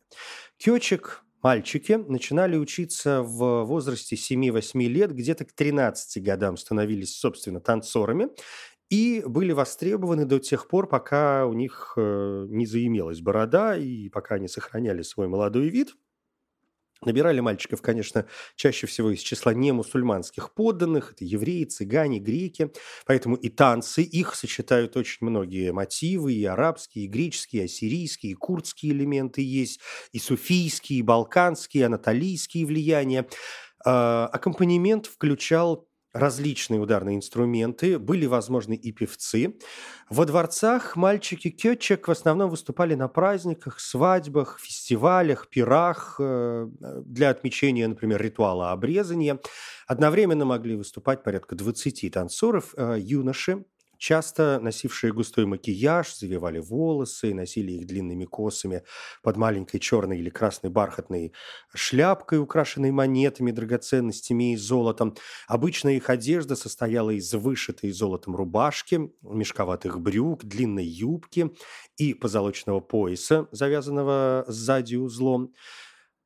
Кёчик 0.59 1.26
Мальчики 1.43 1.93
начинали 1.93 2.57
учиться 2.57 3.23
в 3.23 3.65
возрасте 3.65 4.17
7-8 4.17 4.87
лет, 4.87 5.13
где-то 5.13 5.45
к 5.45 5.53
13 5.53 6.23
годам 6.23 6.57
становились, 6.57 7.17
собственно, 7.17 7.61
танцорами 7.61 8.29
и 8.89 9.23
были 9.27 9.53
востребованы 9.53 10.27
до 10.27 10.39
тех 10.39 10.69
пор, 10.69 10.89
пока 10.89 11.47
у 11.47 11.53
них 11.53 11.95
э, 11.97 12.47
не 12.49 12.67
заимелась 12.67 13.21
борода 13.21 13.77
и 13.77 14.09
пока 14.09 14.37
они 14.37 14.49
сохраняли 14.49 15.03
свой 15.03 15.29
молодой 15.29 15.69
вид– 15.69 15.95
Набирали 17.05 17.41
мальчиков, 17.41 17.83
конечно, 17.83 18.27
чаще 18.57 18.87
всего 18.87 19.11
из 19.11 19.21
числа 19.21 19.53
немусульманских 19.53 20.55
подданных. 20.55 21.13
Это 21.13 21.25
евреи, 21.25 21.65
цыгане, 21.65 22.19
греки. 22.19 22.73
Поэтому 23.05 23.37
и 23.37 23.49
танцы 23.49 24.03
их 24.03 24.35
сочетают 24.35 24.97
очень 24.97 25.19
многие 25.21 25.73
мотивы. 25.73 26.33
И 26.33 26.45
арабские, 26.45 27.05
и 27.05 27.09
греческие, 27.09 27.63
и 27.63 27.65
ассирийские, 27.67 28.33
и 28.33 28.35
курдские 28.35 28.93
элементы 28.93 29.43
есть. 29.43 29.81
И 30.13 30.19
суфийские, 30.19 31.01
и 31.01 31.03
балканские, 31.03 31.83
и 31.83 31.87
анатолийские 31.87 32.65
влияния. 32.65 33.27
А, 33.85 34.29
аккомпанемент 34.33 35.07
включал 35.07 35.89
различные 36.19 36.81
ударные 36.81 37.17
инструменты, 37.17 37.99
были 37.99 38.27
возможны 38.27 38.75
и 38.75 38.93
певцы. 38.93 39.57
Во 40.09 40.25
дворцах 40.25 40.97
мальчики 40.97 41.51
кетчек 41.51 42.09
в 42.09 42.11
основном 42.11 42.51
выступали 42.51 42.95
на 42.95 43.09
праздниках, 43.09 43.81
свадьбах, 43.81 44.59
фестивалях, 44.61 45.49
пирах 45.49 46.17
э, 46.19 46.69
для 47.05 47.31
отмечения, 47.31 47.89
например, 47.89 48.23
ритуала 48.23 48.73
обрезания. 48.73 49.39
Одновременно 49.87 50.45
могли 50.45 50.77
выступать 50.77 51.23
порядка 51.23 51.55
20 51.55 52.13
танцоров, 52.13 52.75
э, 52.77 52.97
юноши, 52.99 53.65
Часто 53.99 54.59
носившие 54.61 55.13
густой 55.13 55.47
макияж, 55.47 56.15
завивали 56.17 56.59
волосы, 56.59 57.35
носили 57.35 57.73
их 57.73 57.87
длинными 57.87 58.25
косами 58.25 58.83
под 59.23 59.37
маленькой 59.37 59.79
черной 59.79 60.19
или 60.19 60.31
красной 60.31 60.71
бархатной 60.71 61.33
шляпкой, 61.75 62.39
украшенной 62.39 62.91
монетами, 62.91 63.51
драгоценностями 63.51 64.53
и 64.53 64.57
золотом. 64.57 65.17
Обычно 65.49 65.91
их 65.91 66.11
одежда 66.11 66.57
состояла 66.57 67.11
из 67.11 67.33
вышитой 67.33 67.91
золотом 67.91 68.37
рубашки, 68.37 69.11
мешковатых 69.23 70.01
брюк, 70.01 70.45
длинной 70.45 70.87
юбки 70.87 71.51
и 71.97 72.15
позолоченного 72.15 72.81
пояса, 72.81 73.49
завязанного 73.53 74.45
сзади 74.49 74.97
узлом. 74.97 75.55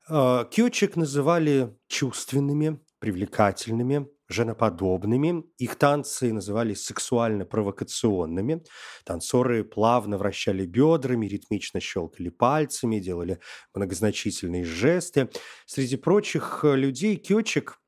А, 0.09 0.45
Кёчек 0.45 0.97
называли 0.97 1.77
чувственными, 1.89 2.81
привлекательными, 2.99 4.09
женоподобными. 4.33 5.45
Их 5.59 5.77
танцы 5.77 6.33
назывались 6.33 6.85
сексуально-провокационными. 6.85 8.63
Танцоры 9.05 9.65
плавно 9.65 10.19
вращали 10.19 10.67
бедрами, 10.67 11.27
ритмично 11.27 11.81
щелкали 11.81 12.29
пальцами, 12.29 12.99
делали 12.99 13.41
многозначительные 13.75 14.65
жесты. 14.65 15.29
Среди 15.67 15.97
прочих 15.97 16.61
э, 16.65 16.77
людей 16.77 17.17
кёчек, 17.17 17.81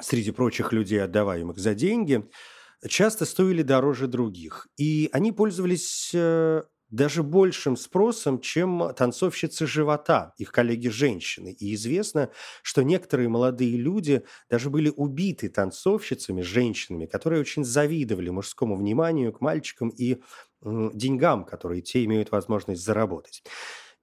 среди 0.00 0.30
прочих 0.30 0.72
людей, 0.72 1.02
отдаваемых 1.02 1.58
за 1.58 1.74
деньги, 1.74 2.28
часто 2.88 3.24
стоили 3.24 3.62
дороже 3.62 4.06
других. 4.06 4.68
И 4.76 5.08
они 5.12 5.32
пользовались 5.32 6.10
э, 6.14 6.62
даже 6.90 7.22
большим 7.22 7.76
спросом, 7.76 8.40
чем 8.40 8.92
танцовщицы 8.96 9.66
живота, 9.66 10.34
их 10.38 10.52
коллеги-женщины. 10.52 11.52
И 11.58 11.74
известно, 11.74 12.30
что 12.62 12.82
некоторые 12.82 13.28
молодые 13.28 13.76
люди 13.76 14.22
даже 14.50 14.70
были 14.70 14.92
убиты 14.94 15.48
танцовщицами, 15.48 16.42
женщинами, 16.42 17.06
которые 17.06 17.40
очень 17.40 17.64
завидовали 17.64 18.30
мужскому 18.30 18.76
вниманию 18.76 19.32
к 19.32 19.40
мальчикам 19.40 19.88
и 19.88 20.20
деньгам, 20.62 21.44
которые 21.44 21.82
те 21.82 22.04
имеют 22.04 22.30
возможность 22.32 22.82
заработать. 22.84 23.42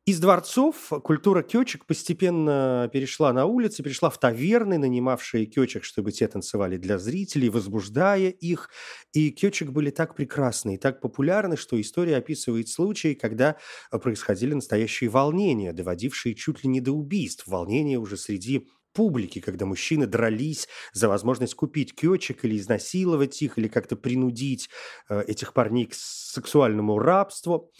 Из 0.05 0.19
дворцов 0.19 0.91
культура 1.01 1.43
кёчек 1.43 1.85
постепенно 1.85 2.89
перешла 2.91 3.31
на 3.31 3.45
улицы, 3.45 3.83
перешла 3.83 4.09
в 4.09 4.19
таверны, 4.19 4.77
нанимавшие 4.77 5.45
кёчек, 5.45 5.85
чтобы 5.85 6.11
те 6.11 6.27
танцевали 6.27 6.75
для 6.75 6.97
зрителей, 6.99 7.47
возбуждая 7.47 8.29
их. 8.29 8.69
И 9.13 9.31
кёчек 9.31 9.69
были 9.69 9.91
так 9.91 10.13
прекрасны 10.15 10.75
и 10.75 10.77
так 10.77 10.99
популярны, 10.99 11.55
что 11.55 11.79
история 11.79 12.17
описывает 12.17 12.67
случаи, 12.67 13.13
когда 13.13 13.55
происходили 13.91 14.53
настоящие 14.53 15.09
волнения, 15.09 15.71
доводившие 15.71 16.35
чуть 16.35 16.65
ли 16.65 16.69
не 16.69 16.81
до 16.81 16.91
убийств, 16.91 17.47
волнения 17.47 17.97
уже 17.97 18.17
среди 18.17 18.67
публики, 18.91 19.39
когда 19.39 19.65
мужчины 19.65 20.05
дрались 20.05 20.67
за 20.91 21.07
возможность 21.07 21.55
купить 21.55 21.95
кёчек 21.95 22.43
или 22.43 22.57
изнасиловать 22.57 23.41
их, 23.41 23.57
или 23.57 23.69
как-то 23.69 23.95
принудить 23.95 24.69
э, 25.09 25.23
этих 25.27 25.53
парней 25.53 25.85
к 25.85 25.93
сексуальному 25.95 26.99
рабству. 26.99 27.71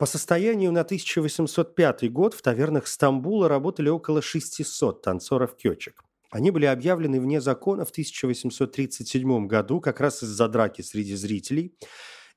По 0.00 0.06
состоянию 0.06 0.72
на 0.72 0.80
1805 0.80 2.10
год 2.10 2.32
в 2.32 2.40
тавернах 2.40 2.86
Стамбула 2.86 3.50
работали 3.50 3.90
около 3.90 4.22
600 4.22 5.02
танцоров-кёчек. 5.02 6.02
Они 6.30 6.50
были 6.50 6.64
объявлены 6.64 7.20
вне 7.20 7.38
закона 7.42 7.84
в 7.84 7.90
1837 7.90 9.46
году 9.46 9.78
как 9.82 10.00
раз 10.00 10.22
из-за 10.22 10.48
драки 10.48 10.80
среди 10.80 11.14
зрителей. 11.16 11.76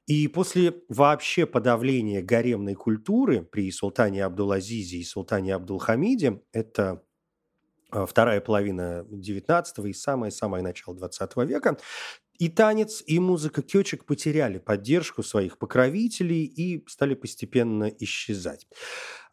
И 0.07 0.27
после 0.27 0.75
вообще 0.89 1.45
подавления 1.45 2.21
гаремной 2.21 2.73
культуры 2.73 3.43
при 3.43 3.71
султане 3.71 4.25
Абдул-Азизе 4.25 4.97
и 4.97 5.03
султане 5.05 5.55
Абдул-Хамиде, 5.55 6.41
это 6.51 7.01
а, 7.91 8.05
вторая 8.05 8.41
половина 8.41 9.05
19 9.09 9.85
и 9.85 9.93
самое-самое 9.93 10.63
начало 10.63 10.97
20 10.97 11.37
века, 11.37 11.77
и 12.39 12.49
танец, 12.49 13.03
и 13.05 13.19
музыка 13.19 13.61
кёчек 13.61 14.05
потеряли 14.05 14.57
поддержку 14.57 15.23
своих 15.23 15.57
покровителей 15.57 16.43
и 16.43 16.83
стали 16.87 17.15
постепенно 17.15 17.85
исчезать. 17.99 18.67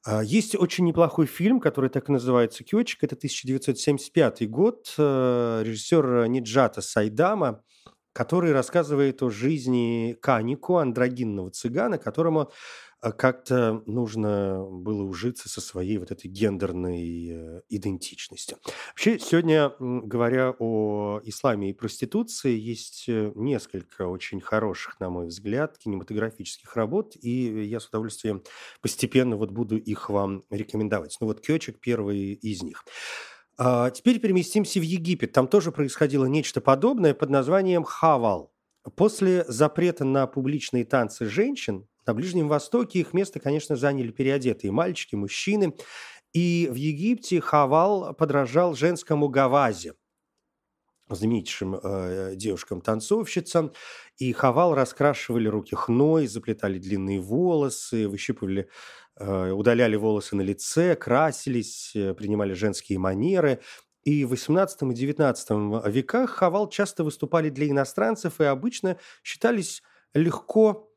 А, 0.04 0.22
есть 0.22 0.54
очень 0.54 0.86
неплохой 0.86 1.26
фильм, 1.26 1.60
который 1.60 1.90
так 1.90 2.08
и 2.08 2.12
называется 2.12 2.64
«Кёчек». 2.64 3.04
Это 3.04 3.16
1975 3.16 4.48
год. 4.48 4.94
Э, 4.96 5.62
режиссер 5.64 6.26
Ниджата 6.26 6.80
Сайдама, 6.80 7.62
который 8.12 8.52
рассказывает 8.52 9.22
о 9.22 9.28
жизни 9.28 10.16
Канику, 10.20 10.78
андрогинного 10.78 11.50
цыгана, 11.50 11.98
которому 11.98 12.50
а 13.00 13.12
как-то 13.12 13.82
нужно 13.86 14.64
было 14.70 15.02
ужиться 15.02 15.48
со 15.48 15.60
своей 15.60 15.98
вот 15.98 16.10
этой 16.10 16.28
гендерной 16.28 17.28
э, 17.30 17.62
идентичностью. 17.68 18.58
Вообще, 18.88 19.18
сегодня, 19.18 19.72
говоря 19.78 20.54
о 20.58 21.20
исламе 21.24 21.70
и 21.70 21.72
проституции, 21.72 22.56
есть 22.56 23.06
э, 23.08 23.32
несколько 23.34 24.06
очень 24.06 24.40
хороших, 24.40 25.00
на 25.00 25.08
мой 25.08 25.28
взгляд, 25.28 25.78
кинематографических 25.78 26.76
работ, 26.76 27.16
и 27.20 27.64
я 27.64 27.80
с 27.80 27.86
удовольствием 27.86 28.42
постепенно 28.82 29.36
вот 29.36 29.50
буду 29.50 29.78
их 29.78 30.10
вам 30.10 30.44
рекомендовать. 30.50 31.16
Ну 31.20 31.26
вот 31.26 31.40
«Кёчек» 31.40 31.80
первый 31.80 32.34
из 32.34 32.62
них. 32.62 32.84
А 33.56 33.90
теперь 33.90 34.20
переместимся 34.20 34.78
в 34.78 34.82
Египет. 34.82 35.32
Там 35.32 35.48
тоже 35.48 35.72
происходило 35.72 36.26
нечто 36.26 36.60
подобное 36.60 37.14
под 37.14 37.30
названием 37.30 37.82
«Хавал». 37.84 38.52
После 38.96 39.44
запрета 39.48 40.04
на 40.04 40.26
публичные 40.26 40.86
танцы 40.86 41.26
женщин 41.26 41.86
на 42.11 42.14
Ближнем 42.14 42.49
Востоке 42.49 42.99
их 42.99 43.14
место, 43.14 43.38
конечно, 43.38 43.77
заняли 43.77 44.11
переодетые 44.11 44.73
мальчики, 44.73 45.14
мужчины. 45.14 45.75
И 46.33 46.68
в 46.68 46.75
Египте 46.75 47.40
Хавал 47.40 48.14
подражал 48.14 48.75
женскому 48.75 49.29
гавазе, 49.29 49.94
знаменитейшим 51.09 51.79
э, 51.81 52.33
девушкам-танцовщицам. 52.35 53.70
И 54.18 54.33
Хавал 54.33 54.75
раскрашивали 54.75 55.46
руки 55.46 55.77
хной, 55.77 56.27
заплетали 56.27 56.81
длинные 56.81 57.20
волосы, 57.20 58.09
выщипывали, 58.09 58.68
э, 59.14 59.51
удаляли 59.53 59.94
волосы 59.94 60.35
на 60.35 60.42
лице, 60.42 60.96
красились, 60.96 61.92
э, 61.94 62.12
принимали 62.14 62.55
женские 62.55 62.99
манеры. 62.99 63.61
И 64.03 64.25
в 64.25 64.33
XVIII 64.33 64.92
и 64.92 65.12
XIX 65.12 65.88
веках 65.88 66.31
хавал 66.31 66.68
часто 66.68 67.05
выступали 67.05 67.51
для 67.51 67.68
иностранцев 67.68 68.40
и 68.40 68.44
обычно 68.44 68.96
считались 69.23 69.85
легко 70.12 70.89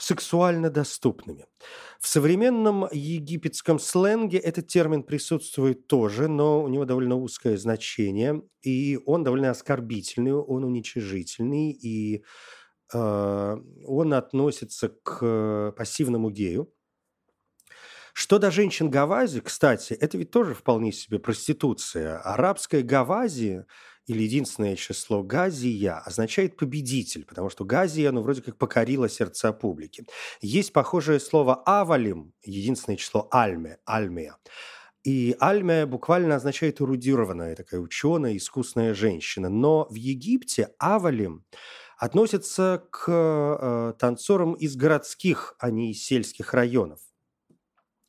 сексуально 0.00 0.70
доступными. 0.70 1.46
В 2.00 2.08
современном 2.08 2.88
египетском 2.90 3.78
сленге 3.78 4.38
этот 4.38 4.66
термин 4.66 5.02
присутствует 5.02 5.86
тоже, 5.86 6.28
но 6.28 6.62
у 6.62 6.68
него 6.68 6.84
довольно 6.84 7.16
узкое 7.16 7.56
значение, 7.56 8.42
и 8.62 8.98
он 9.04 9.24
довольно 9.24 9.50
оскорбительный, 9.50 10.32
он 10.32 10.64
уничижительный, 10.64 11.70
и 11.70 12.24
э, 12.92 13.56
он 13.86 14.14
относится 14.14 14.88
к 14.88 15.74
пассивному 15.76 16.30
гею. 16.30 16.72
Что 18.12 18.38
до 18.38 18.50
женщин 18.50 18.90
Гавази, 18.90 19.40
кстати, 19.40 19.92
это 19.92 20.18
ведь 20.18 20.30
тоже 20.30 20.54
вполне 20.54 20.92
себе 20.92 21.18
проституция. 21.18 22.18
Арабская 22.18 22.82
Гавази 22.82 23.64
или 24.10 24.24
единственное 24.24 24.74
число 24.74 25.22
Газия 25.22 26.02
означает 26.04 26.56
победитель, 26.56 27.24
потому 27.24 27.48
что 27.48 27.64
Газия, 27.64 28.10
ну, 28.10 28.22
вроде 28.22 28.42
как 28.42 28.56
покорила 28.56 29.08
сердца 29.08 29.52
публики. 29.52 30.04
Есть 30.40 30.72
похожее 30.72 31.20
слово 31.20 31.62
авалим, 31.64 32.32
единственное 32.42 32.96
число 32.96 33.28
альме, 33.30 33.78
альмия. 33.86 34.36
И 35.04 35.36
альмия 35.40 35.86
буквально 35.86 36.34
означает 36.34 36.80
эрудированная, 36.80 37.54
такая 37.54 37.78
ученая, 37.78 38.36
искусная 38.36 38.94
женщина. 38.94 39.48
Но 39.48 39.86
в 39.88 39.94
Египте 39.94 40.70
авалим 40.80 41.44
относится 41.96 42.82
к 42.90 43.04
э, 43.08 43.94
танцорам 43.96 44.54
из 44.54 44.74
городских, 44.74 45.54
а 45.60 45.70
не 45.70 45.92
из 45.92 46.02
сельских 46.02 46.52
районов. 46.52 46.98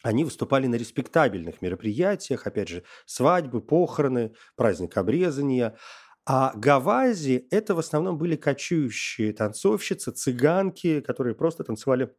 Они 0.04 0.24
выступали 0.24 0.68
на 0.68 0.76
респектабельных 0.76 1.62
мероприятиях, 1.62 2.48
опять 2.48 2.70
же, 2.70 2.84
свадьбы, 3.06 3.62
похороны, 3.62 4.34
праздник 4.56 4.98
обрезания. 4.98 5.78
А 6.26 6.54
гавази– 6.56 7.48
это 7.52 7.76
в 7.76 7.80
основном 7.80 8.18
были 8.18 8.36
кочующие 8.36 9.34
танцовщицы, 9.34 10.12
цыганки, 10.12 11.02
которые 11.02 11.36
просто 11.36 11.64
танцевали 11.64 12.12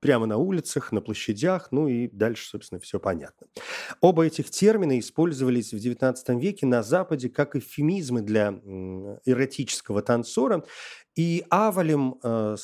прямо 0.00 0.26
на 0.26 0.36
улицах, 0.36 0.92
на 0.92 1.00
площадях, 1.00 1.68
ну 1.72 1.88
и 1.88 2.08
дальше, 2.08 2.46
собственно, 2.46 2.80
все 2.80 3.00
понятно. 3.00 3.48
Оба 4.00 4.26
этих 4.26 4.50
термина 4.50 4.98
использовались 4.98 5.72
в 5.72 5.76
XIX 5.76 6.14
веке 6.38 6.66
на 6.66 6.82
Западе 6.82 7.28
как 7.28 7.56
эвфемизмы 7.56 8.20
для 8.20 8.50
эротического 9.24 10.02
танцора, 10.02 10.64
и 11.16 11.44
авалем 11.50 12.20
э, 12.22 12.56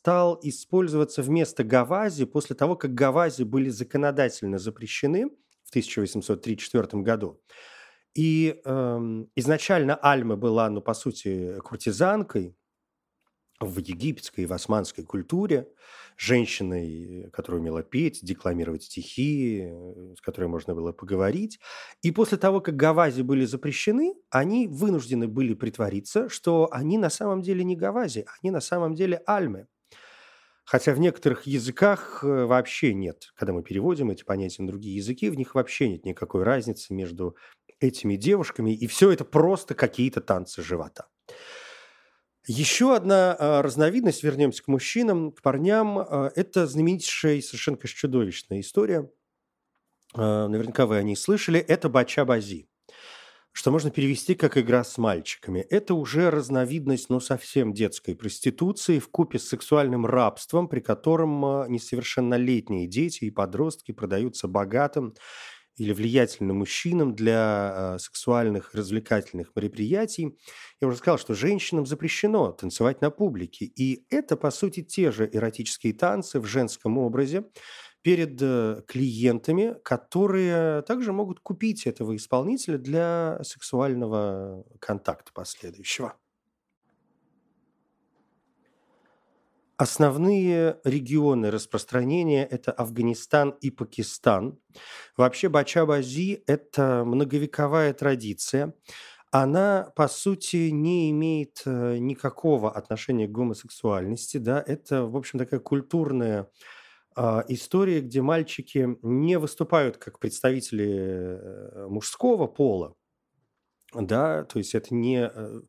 стал 0.00 0.38
использоваться 0.42 1.22
вместо 1.22 1.62
гавази 1.62 2.24
после 2.24 2.56
того, 2.56 2.74
как 2.74 2.94
гавази 2.94 3.42
были 3.42 3.68
законодательно 3.68 4.58
запрещены 4.58 5.28
в 5.64 5.68
1834 5.70 7.02
году. 7.02 7.40
И 8.14 8.60
э, 8.64 9.24
изначально 9.36 9.96
Альма 9.96 10.36
была, 10.36 10.70
ну, 10.70 10.80
по 10.80 10.94
сути, 10.94 11.58
куртизанкой, 11.60 12.56
в 13.60 13.78
египетской 13.78 14.40
и 14.40 14.46
в 14.46 14.54
османской 14.54 15.04
культуре 15.04 15.68
женщиной, 16.16 17.28
которая 17.30 17.60
умела 17.60 17.82
петь, 17.82 18.20
декламировать 18.22 18.84
стихи, 18.84 19.66
э, 19.70 20.14
с 20.16 20.20
которой 20.22 20.46
можно 20.46 20.74
было 20.74 20.92
поговорить. 20.92 21.60
И 22.00 22.10
после 22.10 22.38
того, 22.38 22.62
как 22.62 22.76
гавази 22.76 23.20
были 23.20 23.44
запрещены, 23.44 24.14
они 24.30 24.66
вынуждены 24.66 25.28
были 25.28 25.52
притвориться, 25.52 26.30
что 26.30 26.70
они 26.72 26.96
на 26.96 27.10
самом 27.10 27.42
деле 27.42 27.62
не 27.64 27.76
гавази, 27.76 28.24
они 28.40 28.50
на 28.50 28.60
самом 28.62 28.94
деле 28.94 29.22
альмы. 29.26 29.66
Хотя 30.70 30.94
в 30.94 31.00
некоторых 31.00 31.48
языках 31.48 32.22
э, 32.22 32.44
вообще 32.44 32.94
нет, 32.94 33.32
когда 33.34 33.52
мы 33.52 33.64
переводим 33.64 34.12
эти 34.12 34.22
понятия 34.22 34.62
на 34.62 34.68
другие 34.68 34.94
языки, 34.94 35.28
в 35.28 35.34
них 35.34 35.56
вообще 35.56 35.88
нет 35.88 36.04
никакой 36.04 36.44
разницы 36.44 36.94
между 36.94 37.34
этими 37.80 38.14
девушками, 38.14 38.70
и 38.70 38.86
все 38.86 39.10
это 39.10 39.24
просто 39.24 39.74
какие-то 39.74 40.20
танцы 40.20 40.62
живота. 40.62 41.08
Еще 42.46 42.94
одна 42.94 43.36
а, 43.36 43.62
разновидность, 43.62 44.22
вернемся 44.22 44.62
к 44.62 44.68
мужчинам, 44.68 45.32
к 45.32 45.42
парням, 45.42 45.98
а, 45.98 46.30
это 46.36 46.68
знаменитейшая 46.68 47.34
и 47.34 47.42
совершенно 47.42 47.76
чудовищная 47.76 48.60
история. 48.60 49.10
А, 50.14 50.46
наверняка 50.46 50.86
вы 50.86 50.98
о 50.98 51.02
ней 51.02 51.16
слышали. 51.16 51.58
Это 51.58 51.88
бача-бази, 51.88 52.69
что 53.52 53.70
можно 53.70 53.90
перевести 53.90 54.34
как 54.34 54.56
игра 54.56 54.84
с 54.84 54.96
мальчиками. 54.96 55.60
Это 55.60 55.94
уже 55.94 56.30
разновидность, 56.30 57.10
ну, 57.10 57.20
совсем 57.20 57.72
детской 57.72 58.14
проституции 58.14 58.98
в 58.98 59.08
купе 59.08 59.38
с 59.38 59.48
сексуальным 59.48 60.06
рабством, 60.06 60.68
при 60.68 60.80
котором 60.80 61.40
несовершеннолетние 61.68 62.86
дети 62.86 63.24
и 63.24 63.30
подростки 63.30 63.92
продаются 63.92 64.48
богатым 64.48 65.14
или 65.76 65.92
влиятельным 65.92 66.58
мужчинам 66.58 67.14
для 67.14 67.94
э, 67.94 67.98
сексуальных 67.98 68.74
развлекательных 68.74 69.52
мероприятий. 69.56 70.36
Я 70.80 70.88
уже 70.88 70.98
сказал, 70.98 71.18
что 71.18 71.34
женщинам 71.34 71.86
запрещено 71.86 72.52
танцевать 72.52 73.00
на 73.00 73.10
публике. 73.10 73.64
И 73.64 74.04
это, 74.10 74.36
по 74.36 74.50
сути, 74.50 74.82
те 74.82 75.10
же 75.10 75.28
эротические 75.32 75.94
танцы 75.94 76.38
в 76.38 76.44
женском 76.44 76.98
образе 76.98 77.44
перед 78.02 78.40
э, 78.40 78.82
клиентами, 78.86 79.76
которые 79.82 80.82
также 80.82 81.12
могут 81.12 81.40
купить 81.40 81.86
этого 81.86 82.16
исполнителя 82.16 82.78
для 82.78 83.38
сексуального 83.42 84.64
контакта 84.78 85.32
последующего. 85.32 86.14
Основные 89.76 90.78
регионы 90.84 91.50
распространения– 91.50 92.44
это 92.50 92.70
Афганистан 92.70 93.56
и 93.62 93.70
Пакистан. 93.70 94.58
Вообще 95.16 95.48
бача-бази– 95.48 96.42
это 96.46 97.02
многовековая 97.06 97.94
традиция. 97.94 98.74
Она, 99.30 99.90
по 99.96 100.06
сути, 100.08 100.68
не 100.68 101.10
имеет 101.12 101.62
э, 101.64 101.96
никакого 101.96 102.70
отношения 102.70 103.26
к 103.26 103.32
гомосексуальности. 103.32 104.36
Да? 104.36 104.62
Это, 104.66 105.06
в 105.06 105.16
общем, 105.16 105.38
такая 105.38 105.60
культурная 105.60 106.50
а, 107.16 107.44
история, 107.48 108.00
где 108.00 108.22
мальчики 108.22 108.96
не 109.02 109.38
выступают 109.38 109.96
как 109.96 110.18
представители 110.18 110.88
э, 110.88 111.86
мужского 111.88 112.46
пола, 112.46 112.94
да, 113.94 114.44
то 114.44 114.58
есть 114.58 114.74
это 114.74 114.94
не 114.94 115.30
э, 115.32 115.60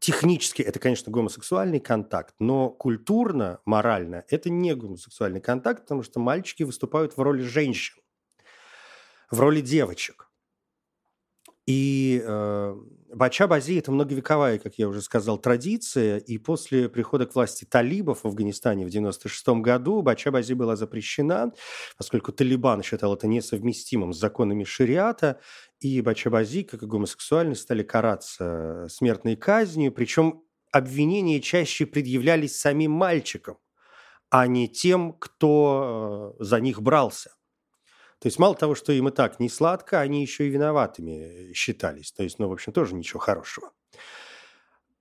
технически 0.00 0.62
это, 0.62 0.78
конечно, 0.78 1.12
гомосексуальный 1.12 1.80
контакт, 1.80 2.34
но 2.40 2.70
культурно, 2.70 3.60
морально 3.64 4.24
это 4.28 4.50
не 4.50 4.74
гомосексуальный 4.74 5.40
контакт, 5.40 5.82
потому 5.82 6.02
что 6.02 6.20
мальчики 6.20 6.64
выступают 6.64 7.16
в 7.16 7.20
роли 7.20 7.42
женщин, 7.42 7.96
в 9.30 9.40
роли 9.40 9.60
девочек. 9.60 10.25
И 11.66 12.22
э, 12.24 12.76
Бача-Бази– 13.12 13.78
это 13.78 13.90
многовековая, 13.90 14.58
как 14.58 14.74
я 14.78 14.88
уже 14.88 15.02
сказал, 15.02 15.38
традиция, 15.38 16.18
и 16.18 16.38
после 16.38 16.88
прихода 16.88 17.26
к 17.26 17.34
власти 17.34 17.64
талибов 17.64 18.20
в 18.22 18.26
Афганистане 18.26 18.84
в 18.84 18.88
1996 18.88 19.48
году 19.62 20.02
Бача-Бази 20.02 20.52
была 20.52 20.76
запрещена, 20.76 21.52
поскольку 21.96 22.32
Талибан 22.32 22.82
считал 22.82 23.14
это 23.14 23.26
несовместимым 23.26 24.12
с 24.12 24.18
законами 24.18 24.64
шариата, 24.64 25.40
и 25.80 26.00
Бача-Бази, 26.02 26.62
как 26.62 26.82
и 26.82 26.86
гомосексуальность, 26.86 27.62
стали 27.62 27.82
караться 27.82 28.86
смертной 28.88 29.34
казнью, 29.36 29.92
причем 29.92 30.42
обвинения 30.70 31.40
чаще 31.40 31.86
предъявлялись 31.86 32.58
самим 32.58 32.92
мальчикам, 32.92 33.58
а 34.30 34.46
не 34.46 34.68
тем, 34.68 35.12
кто 35.14 36.34
э, 36.38 36.44
за 36.44 36.60
них 36.60 36.82
брался. 36.82 37.30
То 38.26 38.28
есть 38.28 38.40
мало 38.40 38.56
того, 38.56 38.74
что 38.74 38.90
им 38.90 39.06
и 39.06 39.12
так 39.12 39.38
не 39.38 39.48
сладко, 39.48 40.00
они 40.00 40.20
еще 40.20 40.48
и 40.48 40.50
виноватыми 40.50 41.52
считались. 41.52 42.10
То 42.10 42.24
есть, 42.24 42.40
ну, 42.40 42.48
в 42.48 42.52
общем, 42.52 42.72
тоже 42.72 42.96
ничего 42.96 43.20
хорошего. 43.20 43.70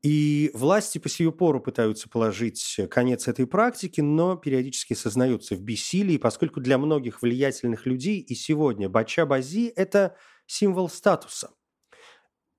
И 0.03 0.51
власти 0.53 0.99
по 0.99 1.09
сию 1.09 1.31
пору 1.31 1.59
пытаются 1.59 2.07
положить 2.07 2.79
конец 2.91 3.27
этой 3.27 3.47
практике, 3.47 4.03
но 4.03 4.35
периодически 4.35 4.93
сознаются 4.93 5.55
в 5.55 5.61
бессилии, 5.61 6.17
поскольку 6.17 6.61
для 6.61 6.77
многих 6.77 7.23
влиятельных 7.23 7.87
людей 7.87 8.19
и 8.19 8.35
сегодня 8.35 8.89
бача-бази– 8.89 9.73
это 9.75 10.15
символ 10.45 10.87
статуса. 10.87 11.49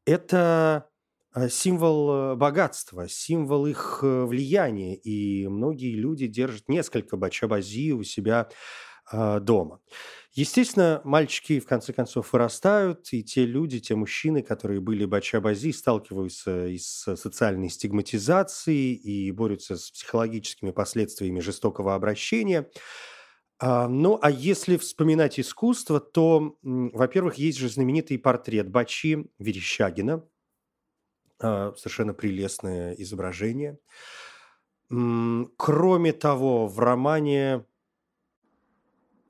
Это 0.05 0.91
э, 1.37 1.49
символ 1.49 2.11
э, 2.11 2.35
богатства, 2.35 3.07
символ 3.09 3.67
их 3.67 4.01
э, 4.03 4.25
влияния, 4.25 4.97
и 4.97 5.47
многие 5.47 5.95
люди 5.95 6.27
держат 6.27 6.69
несколько 6.69 7.17
бача-бази 7.17 7.93
у 7.93 8.03
себя 8.03 8.49
э, 8.51 8.86
дома. 9.13 9.81
Естественно, 10.33 11.01
мальчики 11.05 11.61
в 11.61 11.67
конце 11.67 11.95
концов 11.95 12.33
вырастают, 12.33 13.11
и 13.13 13.25
те 13.25 13.47
люди, 13.47 13.81
те 13.81 13.95
мужчины, 13.95 14.43
которые 14.43 14.81
были 14.81 15.07
бачабази, 15.07 15.73
сталкиваются 15.73 16.67
и 16.67 16.77
с 16.77 17.17
социальной 17.17 17.71
стигматизацией 17.71 18.95
и 18.95 19.31
борются 19.33 19.79
с 19.79 19.91
психологическими 19.91 20.73
последствиями 20.73 21.41
жестокого 21.41 21.95
обращения. 21.95 22.69
А, 23.59 23.89
ну, 23.89 24.19
а 24.21 24.31
если 24.31 24.77
вспоминать 24.77 25.41
искусство, 25.41 26.01
то, 26.01 26.59
во-первых, 26.63 27.37
есть 27.37 27.59
же 27.59 27.71
знаменитый 27.71 28.19
портрет 28.19 28.69
Бачи 28.69 29.31
Верещагина, 29.39 30.23
а, 31.41 31.73
совершенно 31.77 32.15
прелестное 32.15 32.93
изображение. 32.95 33.79
Кроме 34.89 36.13
того, 36.13 36.69
в 36.69 36.79
романе 36.79 37.65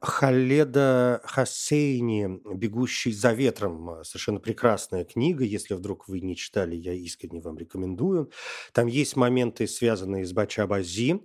Халеда 0.00 1.20
Хасейни 1.24 2.40
«Бегущий 2.54 3.12
за 3.12 3.32
ветром». 3.32 4.04
Совершенно 4.04 4.40
прекрасная 4.40 5.04
книга. 5.04 5.44
Если 5.44 5.74
вдруг 5.74 6.08
вы 6.08 6.20
не 6.20 6.36
читали, 6.36 6.76
я 6.76 6.92
искренне 6.92 7.40
вам 7.40 7.58
рекомендую. 7.58 8.30
Там 8.72 8.86
есть 8.86 9.16
моменты, 9.16 9.66
связанные 9.66 10.24
с 10.24 10.32
Бачабази. 10.32 11.12
А, 11.12 11.18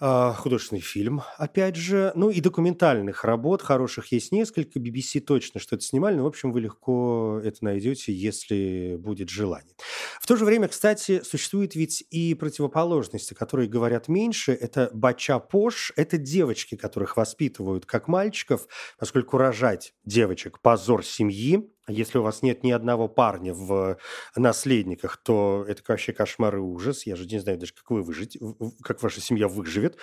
художественный 0.00 0.80
фильм, 0.80 1.22
опять 1.36 1.76
же. 1.76 2.12
Ну 2.14 2.30
и 2.30 2.40
документальных 2.40 3.24
работ 3.24 3.62
хороших 3.62 4.12
есть 4.12 4.32
несколько. 4.32 4.78
BBC 4.78 5.20
точно 5.20 5.60
что-то 5.60 5.82
снимали, 5.82 6.16
но, 6.16 6.24
в 6.24 6.26
общем, 6.26 6.52
вы 6.52 6.62
легко 6.62 7.40
это 7.44 7.64
найдете, 7.64 8.12
если 8.12 8.96
будет 8.98 9.28
желание. 9.28 9.74
В 10.20 10.26
то 10.26 10.36
же 10.36 10.44
время, 10.44 10.68
кстати, 10.68 11.22
существует 11.22 11.74
ведь 11.74 12.04
и 12.10 12.34
противоположности, 12.34 13.34
которые 13.34 13.68
говорят 13.68 14.08
меньше. 14.08 14.52
Это 14.52 14.90
бача-пош, 14.92 15.92
это 15.96 16.16
девочки, 16.16 16.76
которых 16.76 17.16
воспитывают 17.16 17.84
как 17.84 18.08
мальчиков, 18.08 18.66
поскольку 18.98 19.36
рожать 19.36 19.92
девочек– 20.04 20.60
позор 20.62 21.04
семьи, 21.04 21.70
если 21.90 22.18
у 22.18 22.22
вас 22.22 22.42
нет 22.42 22.62
ни 22.64 22.70
одного 22.70 23.08
парня 23.08 23.52
в 23.54 23.98
наследниках, 24.36 25.16
то 25.18 25.64
это 25.68 25.82
вообще 25.86 26.12
кошмар 26.12 26.56
и 26.56 26.60
ужас. 26.60 27.06
Я 27.06 27.16
же 27.16 27.26
не 27.26 27.38
знаю 27.38 27.58
даже, 27.58 27.74
как 27.74 27.90
вы 27.90 28.02
выжить, 28.02 28.38
как 28.82 29.02
ваша 29.02 29.20
семья 29.20 29.48
выживет. 29.48 29.98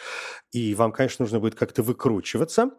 И 0.51 0.75
вам, 0.75 0.91
конечно, 0.91 1.23
нужно 1.23 1.39
будет 1.39 1.55
как-то 1.55 1.83
выкручиваться. 1.83 2.71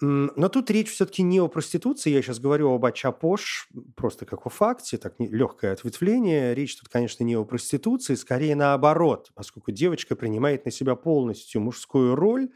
Но 0.00 0.48
тут 0.48 0.70
речь 0.70 0.90
все-таки 0.90 1.22
не 1.22 1.40
о 1.40 1.46
проституции, 1.46 2.10
я 2.10 2.20
сейчас 2.20 2.40
говорю 2.40 2.72
об 2.72 2.84
ачапош, 2.84 3.68
просто 3.94 4.26
как 4.26 4.44
о 4.44 4.50
факте, 4.50 4.98
так 4.98 5.14
легкое 5.18 5.72
ответвление. 5.72 6.52
Речь 6.52 6.76
тут, 6.76 6.88
конечно, 6.88 7.22
не 7.22 7.36
о 7.36 7.44
проституции, 7.44 8.16
скорее 8.16 8.56
наоборот, 8.56 9.30
поскольку 9.34 9.70
девочка 9.70 10.16
принимает 10.16 10.64
на 10.64 10.72
себя 10.72 10.96
полностью 10.96 11.60
мужскую 11.60 12.16
роль, 12.16 12.50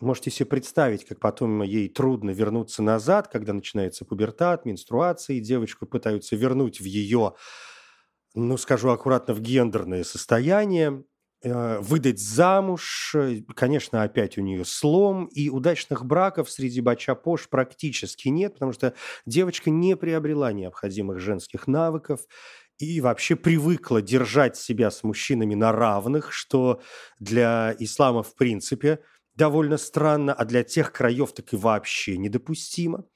Можете 0.00 0.30
себе 0.30 0.46
представить, 0.46 1.04
как 1.04 1.18
потом 1.18 1.62
ей 1.62 1.88
трудно 1.88 2.30
вернуться 2.30 2.82
назад, 2.82 3.26
когда 3.26 3.52
начинается 3.52 4.04
пубертат, 4.04 4.64
менструации, 4.64 5.40
девочку 5.40 5.86
пытаются 5.86 6.36
вернуть 6.36 6.80
в 6.80 6.84
ее, 6.84 7.34
ну, 8.34 8.56
скажу 8.58 8.90
аккуратно, 8.90 9.34
в 9.34 9.40
гендерное 9.40 10.04
состояние, 10.04 11.02
э, 11.42 11.78
выдать 11.80 12.20
замуж, 12.20 13.12
э, 13.16 13.40
конечно, 13.56 14.04
опять 14.04 14.38
у 14.38 14.40
нее 14.40 14.64
слом, 14.64 15.26
и 15.26 15.48
удачных 15.48 16.04
браков 16.04 16.48
среди 16.48 16.80
бачапош 16.80 17.48
практически 17.48 18.28
нет, 18.28 18.54
потому 18.54 18.72
что 18.72 18.94
девочка 19.26 19.68
не 19.68 19.96
приобрела 19.96 20.52
необходимых 20.52 21.18
женских 21.18 21.66
навыков, 21.66 22.20
и 22.78 23.00
вообще 23.00 23.34
привыкла 23.34 24.00
держать 24.00 24.56
себя 24.56 24.92
с 24.92 25.02
мужчинами 25.02 25.56
на 25.56 25.72
равных, 25.72 26.32
что 26.32 26.80
для 27.18 27.74
ислама 27.80 28.22
в 28.22 28.36
принципе– 28.36 29.00
довольно 29.38 29.78
странно, 29.78 30.34
а 30.34 30.44
для 30.44 30.64
тех 30.64 30.92
краев 30.92 31.32
так 31.32 31.52
и 31.54 31.56
вообще 31.56 32.18
недопустимо. 32.18 33.06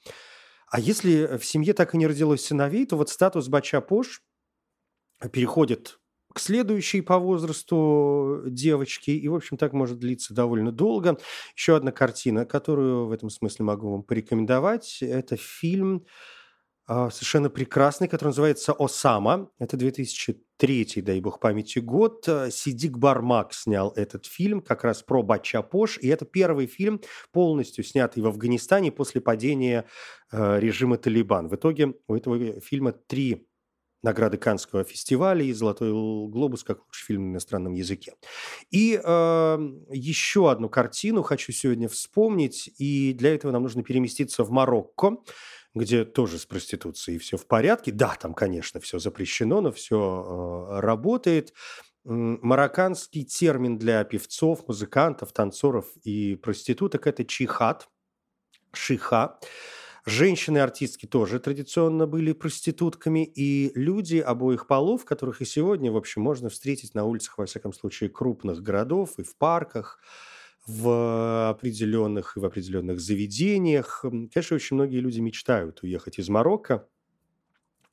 А 0.71 0.81
если 0.81 1.37
в 1.37 1.45
семье 1.45 1.75
так 1.75 1.95
и 1.95 1.99
не 1.99 2.07
родилось 2.07 2.47
сыновей, 2.47 2.87
то 2.87 2.97
вот 2.97 3.11
статус 3.11 3.49
бача-пош 3.49 4.23
переходит 5.33 5.99
к 6.33 6.39
следующей 6.39 7.03
по 7.03 7.19
возрасту 7.19 8.45
девочке, 8.47 9.13
и, 9.13 9.29
в 9.29 9.35
общем, 9.35 9.59
так 9.59 9.75
может 9.75 9.99
длиться 9.99 10.33
довольно 10.33 10.73
долго. 10.73 11.19
Еще 11.55 11.77
одна 11.77 11.93
картина, 11.93 12.47
которую 12.47 13.07
в 13.07 13.13
этом 13.13 13.29
смысле 13.29 13.67
могу 13.67 13.91
вам 13.91 14.03
порекомендовать, 14.03 15.03
это 15.03 15.37
фильм 15.37 16.07
совершенно 16.87 17.49
прекрасный, 17.49 18.09
который 18.09 18.31
называется 18.31 18.73
«Осама». 18.73 19.51
Это 19.59 19.77
2003, 19.77 21.03
дай 21.03 21.21
бог 21.21 21.39
памяти, 21.39 21.79
год. 21.79 22.25
Э, 22.29 22.51
Сидик 22.51 22.99
Бармак 22.99 23.55
снял 23.55 23.93
этот 23.95 24.27
фильм 24.27 24.61
как 24.61 24.85
раз 24.85 25.03
про 25.03 25.23
Бачапош. 25.23 25.99
И 25.99 26.09
это 26.09 26.25
первый 26.25 26.67
фильм, 26.67 27.01
полностью 27.33 27.85
снятый 27.85 28.23
в 28.23 28.27
Афганистане 28.27 28.91
после 28.91 29.21
падения 29.21 29.87
э, 30.33 30.59
режима 30.61 30.99
Талибан. 30.99 31.49
В 31.49 31.55
итоге 31.55 31.95
у 32.09 32.15
этого 32.15 32.61
фильма 32.61 32.93
три 32.93 33.47
награды 34.03 34.37
Каннского 34.37 34.85
фестиваля 34.85 35.45
и 35.45 35.53
«Золотой 35.53 35.91
глобус» 35.91 36.65
как 36.65 36.81
лучший 36.87 37.07
фильм 37.07 37.27
на 37.29 37.33
иностранном 37.33 37.75
языке. 37.75 38.15
И 38.71 39.01
э, 39.03 39.59
еще 39.91 40.51
одну 40.51 40.69
картину 40.69 41.23
хочу 41.23 41.53
сегодня 41.53 41.89
вспомнить, 41.89 42.71
и 42.79 43.13
для 43.13 43.35
этого 43.35 43.53
нам 43.53 43.63
нужно 43.63 43.83
переместиться 43.83 44.43
в 44.45 44.51
Марокко, 44.51 45.19
где 45.75 46.05
тоже 46.05 46.39
с 46.39 46.47
проституцией 46.47 47.19
все 47.19 47.37
в 47.37 47.47
порядке. 47.47 47.93
Да, 47.93 48.15
там, 48.21 48.35
конечно, 48.35 48.81
все 48.81 48.99
запрещено, 48.99 49.61
но 49.61 49.73
все 49.73 49.99
э, 49.99 50.81
работает. 50.81 51.53
Марокканский 52.05 53.25
термин 53.25 53.79
для 53.79 54.03
певцов, 54.05 54.67
музыкантов, 54.67 55.33
танцоров 55.33 55.87
и 56.03 56.35
проституток– 56.35 57.07
это 57.09 57.25
чихат, 57.25 57.89
шиха. 58.73 59.39
Женщины-артистки 60.05 61.07
тоже 61.07 61.39
традиционно 61.39 62.09
были 62.09 62.33
проститутками, 62.33 63.25
и 63.25 63.71
люди 63.79 64.17
обоих 64.17 64.67
полов, 64.67 65.05
которых 65.05 65.41
и 65.43 65.45
сегодня, 65.45 65.93
в 65.93 65.97
общем, 65.97 66.23
можно 66.23 66.49
встретить 66.49 66.95
на 66.95 67.05
улицах, 67.05 67.39
во 67.39 67.47
всяком 67.47 67.73
случае, 67.73 68.11
крупных 68.11 68.63
городов 68.63 69.19
и 69.19 69.23
в 69.23 69.37
парках– 69.37 70.01
в 70.67 71.51
определенных 71.51 72.37
и 72.37 72.41
в 72.41 72.45
определенных 72.45 73.01
заведениях. 73.01 74.05
Конечно, 74.33 74.57
очень 74.57 74.77
многие 74.77 75.01
люди 75.01 75.21
мечтают 75.21 75.83
уехать 75.83 76.19
из 76.19 76.29
Марокко, 76.29 76.87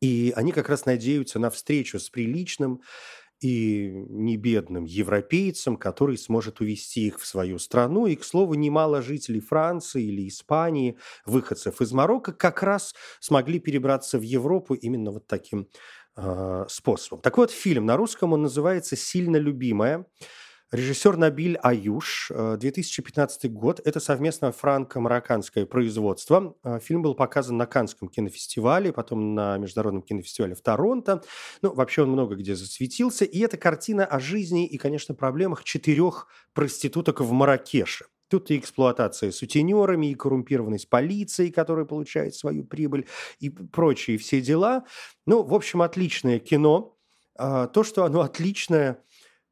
и 0.01 0.32
они 0.36 0.51
как 0.51 0.69
раз 0.69 0.86
надеются 0.86 1.39
на 1.39 1.49
встречу 1.49 1.99
с 1.99 2.10
приличным 2.10 2.82
и 3.41 3.89
небедным 4.10 4.84
европейцем, 4.86 5.77
который 5.77 6.17
сможет 6.17 6.60
увести 6.60 7.08
их 7.08 7.19
в 7.19 7.25
свою 7.25 7.58
страну. 7.58 8.05
И, 8.05 8.15
к 8.15 8.23
слову, 8.23 8.53
немало 8.53 9.01
жителей 9.01 9.39
Франции 9.39 10.03
или 10.03 10.27
Испании, 10.27 10.97
выходцев 11.25 11.82
из 11.82 11.91
Марокко, 11.91 12.34
как 12.34 12.63
раз 12.63 12.93
смогли 13.19 13.60
перебраться 13.60 14.19
в 14.19 14.23
Европу 14.23 14.73
именно 14.73 15.12
вот 15.12 15.27
таким 15.27 15.69
э, 16.17 16.65
способом. 16.67 17.21
Так 17.21 17.38
вот, 17.38 17.51
фильм 17.51 17.86
на 17.86 17.95
русском 17.95 18.34
он 18.34 18.41
называется 18.41 18.95
«Сильно 18.97 19.38
любимая». 19.38 20.05
Режиссер 20.71 21.17
Набиль 21.17 21.58
Аюш, 21.63 22.32
2015 22.32 23.45
э, 23.45 23.47
год. 23.47 23.82
Это 23.84 23.99
совместно 23.99 24.51
франко-марокканское 24.51 25.65
производство. 25.65 26.55
Э, 26.63 26.79
фильм 26.79 27.01
был 27.01 27.15
показан 27.15 27.58
на 27.58 27.65
Канском 27.65 28.08
кинофестивале, 28.08 28.93
потом 28.93 29.34
на 29.34 29.58
Международном 29.58 30.03
кинофестивале 30.03 30.53
в 30.53 30.62
Торонто. 30.62 31.23
Ну, 31.63 31.73
вообще 31.73 32.03
он 32.03 32.12
много 32.12 32.36
где 32.36 32.55
засветился. 32.55 33.25
И 33.25 33.39
это 33.39 33.58
картина 33.58 34.05
о 34.05 34.19
жизни 34.19 34.67
и, 34.67 34.77
конечно, 34.77 35.15
проблемах 35.15 35.63
четырех 35.63 36.27
проституток 36.53 37.21
в 37.21 37.32
Маракеше. 37.32 38.05
Тут 38.27 38.51
и 38.51 38.58
эксплуатация 38.60 39.32
сутенерами, 39.32 40.12
и 40.12 40.13
коррумпированность 40.13 40.88
полиции, 40.88 41.49
которая 41.49 41.86
получает 41.86 42.36
свою 42.36 42.63
прибыль, 42.63 43.08
и 43.39 43.49
прочие 43.49 44.19
все 44.19 44.39
дела. 44.39 44.86
Ну, 45.25 45.41
в 45.41 45.55
общем, 45.55 45.82
отличное 45.82 46.38
кино. 46.38 46.95
А, 47.39 47.67
то, 47.67 47.84
что 47.84 48.03
оно 48.03 48.19
отличное, 48.19 49.01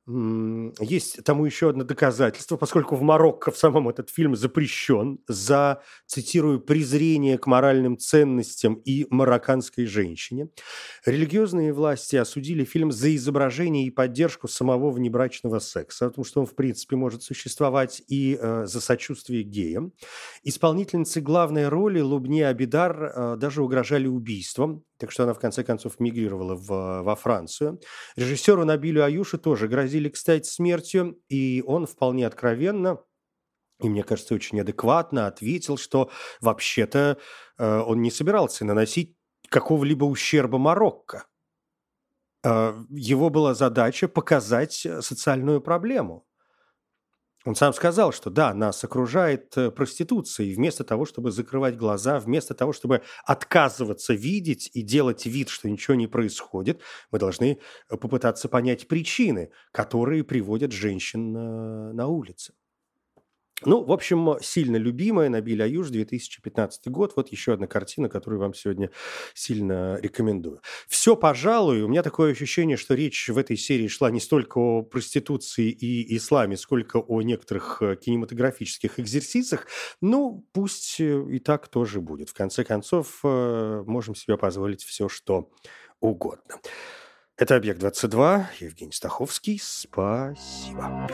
есть 0.07 1.21
тому 1.25 1.45
еще 1.45 1.69
одно 1.69 1.83
доказательство, 1.83 2.55
поскольку 2.55 2.95
в 2.95 3.01
Марокко 3.01 3.51
в 3.51 3.57
самом 3.57 3.89
этот 3.89 4.09
фильм 4.09 4.37
запрещен 4.37 5.19
за, 5.27 5.81
цитирую, 6.05 6.61
презрение 6.61 7.37
к 7.37 7.45
моральным 7.45 7.97
ценностям 7.97 8.75
и 8.75 9.05
марокканской 9.09 9.85
женщине. 9.85 10.47
Религиозные 11.05 11.73
власти 11.73 12.15
осудили 12.15 12.63
фильм 12.63 12.89
за 12.91 13.13
изображение 13.17 13.85
и 13.85 13.91
поддержку 13.91 14.47
самого 14.47 14.91
внебрачного 14.91 15.59
секса, 15.59 16.07
потому 16.07 16.23
что 16.23 16.39
он, 16.39 16.45
в 16.45 16.55
принципе, 16.55 16.95
может 16.95 17.23
существовать 17.23 18.01
и 18.07 18.37
э, 18.39 18.65
за 18.65 18.79
сочувствие 18.79 19.43
геям. 19.43 19.91
Исполнительницы 20.43 21.19
главной 21.19 21.67
роли 21.67 21.99
Лубне 21.99 22.47
Абидар 22.47 23.03
э, 23.03 23.35
даже 23.37 23.61
угрожали 23.61 24.07
убийством, 24.07 24.85
так 24.97 25.11
что 25.11 25.23
она 25.23 25.33
в 25.33 25.39
конце 25.39 25.63
концов 25.63 25.99
мигрировала 25.99 26.55
в, 26.55 27.01
во 27.03 27.15
Францию. 27.15 27.79
Режиссеру 28.15 28.65
Набилю 28.65 29.03
Аюшу 29.03 29.37
тоже 29.37 29.67
грозили, 29.67 30.09
кстати, 30.09 30.47
смертью, 30.47 31.19
и 31.29 31.63
он 31.65 31.85
вполне 31.85 32.27
откровенно 32.27 32.99
и, 33.79 33.89
мне 33.89 34.03
кажется, 34.03 34.33
очень 34.33 34.59
адекватно 34.59 35.27
ответил, 35.27 35.77
что 35.77 36.09
вообще-то 36.41 37.19
э, 37.57 37.79
он 37.79 38.01
не 38.01 38.09
собирался 38.09 38.65
наносить 38.65 39.15
какого-либо 39.49 40.05
ущерба 40.05 40.57
Марокко. 40.57 41.27
Э, 42.43 42.73
его 42.89 43.29
была 43.29 43.53
задача 43.53 44.07
показать 44.07 44.85
э, 44.85 45.01
социальную 45.01 45.61
проблему. 45.61 46.25
Он 47.47 47.55
сам 47.55 47.71
сказал, 47.71 48.11
что 48.11 48.29
да, 48.29 48.53
нас 48.53 48.83
окружает 48.83 49.57
э, 49.57 49.71
проституция, 49.71 50.47
и 50.47 50.53
вместо 50.53 50.83
того, 50.83 51.05
чтобы 51.05 51.31
закрывать 51.31 51.77
глаза, 51.77 52.19
вместо 52.19 52.53
того, 52.53 52.73
чтобы 52.73 53.03
отказываться 53.23 54.13
видеть 54.13 54.69
и 54.73 54.81
делать 54.81 55.25
вид, 55.25 55.47
что 55.47 55.69
ничего 55.69 55.95
не 55.95 56.07
происходит, 56.07 56.81
мы 57.09 57.19
должны 57.19 57.57
э, 57.89 57.95
попытаться 57.95 58.49
понять 58.49 58.89
причины, 58.89 59.49
которые 59.71 60.25
приводят 60.25 60.73
женщин 60.73 61.31
на, 61.31 61.93
на 61.93 62.07
улице. 62.07 62.51
Ну, 63.65 63.83
в 63.83 63.91
общем, 63.91 64.35
сильно 64.39 64.77
любимая 64.77 65.29
Набиль 65.29 65.63
Аюш, 65.63 65.89
2015 65.89 66.89
год. 66.89 67.13
Вот 67.15 67.29
еще 67.31 67.53
одна 67.53 67.65
картина, 67.65 68.07
которую 68.07 68.39
вам 68.39 68.53
сегодня 68.53 68.91
сильно 69.33 69.97
рекомендую. 69.99 70.61
Все, 70.87 71.15
пожалуй. 71.15 71.81
У 71.81 71.87
меня 71.87 72.03
такое 72.03 72.33
ощущение, 72.33 72.77
что 72.77 72.93
речь 72.93 73.29
в 73.29 73.37
этой 73.37 73.57
серии 73.57 73.87
шла 73.87 74.11
не 74.11 74.19
столько 74.19 74.59
о 74.59 74.83
проституции 74.83 75.71
и 75.71 76.15
исламе, 76.17 76.55
сколько 76.55 76.97
о 76.97 77.23
некоторых 77.23 77.81
э, 77.81 77.95
кинематографических 77.95 78.99
экзерсисах. 78.99 79.65
Ну, 80.01 80.45
пусть 80.53 80.99
э, 80.99 81.25
и 81.31 81.39
так 81.39 81.67
тоже 81.67 81.99
будет. 81.99 82.29
В 82.29 82.35
конце 82.35 82.63
концов, 82.63 83.21
э, 83.23 83.83
можем 83.87 84.13
себе 84.13 84.37
позволить 84.37 84.83
все, 84.83 85.09
что 85.09 85.49
угодно. 85.99 86.59
Это 87.37 87.55
«Объект-22», 87.55 88.45
Евгений 88.59 88.91
Стаховский. 88.91 89.59
Спасибо. 89.61 91.07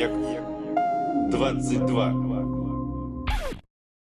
Объект 0.00 0.14
22. 1.30 2.29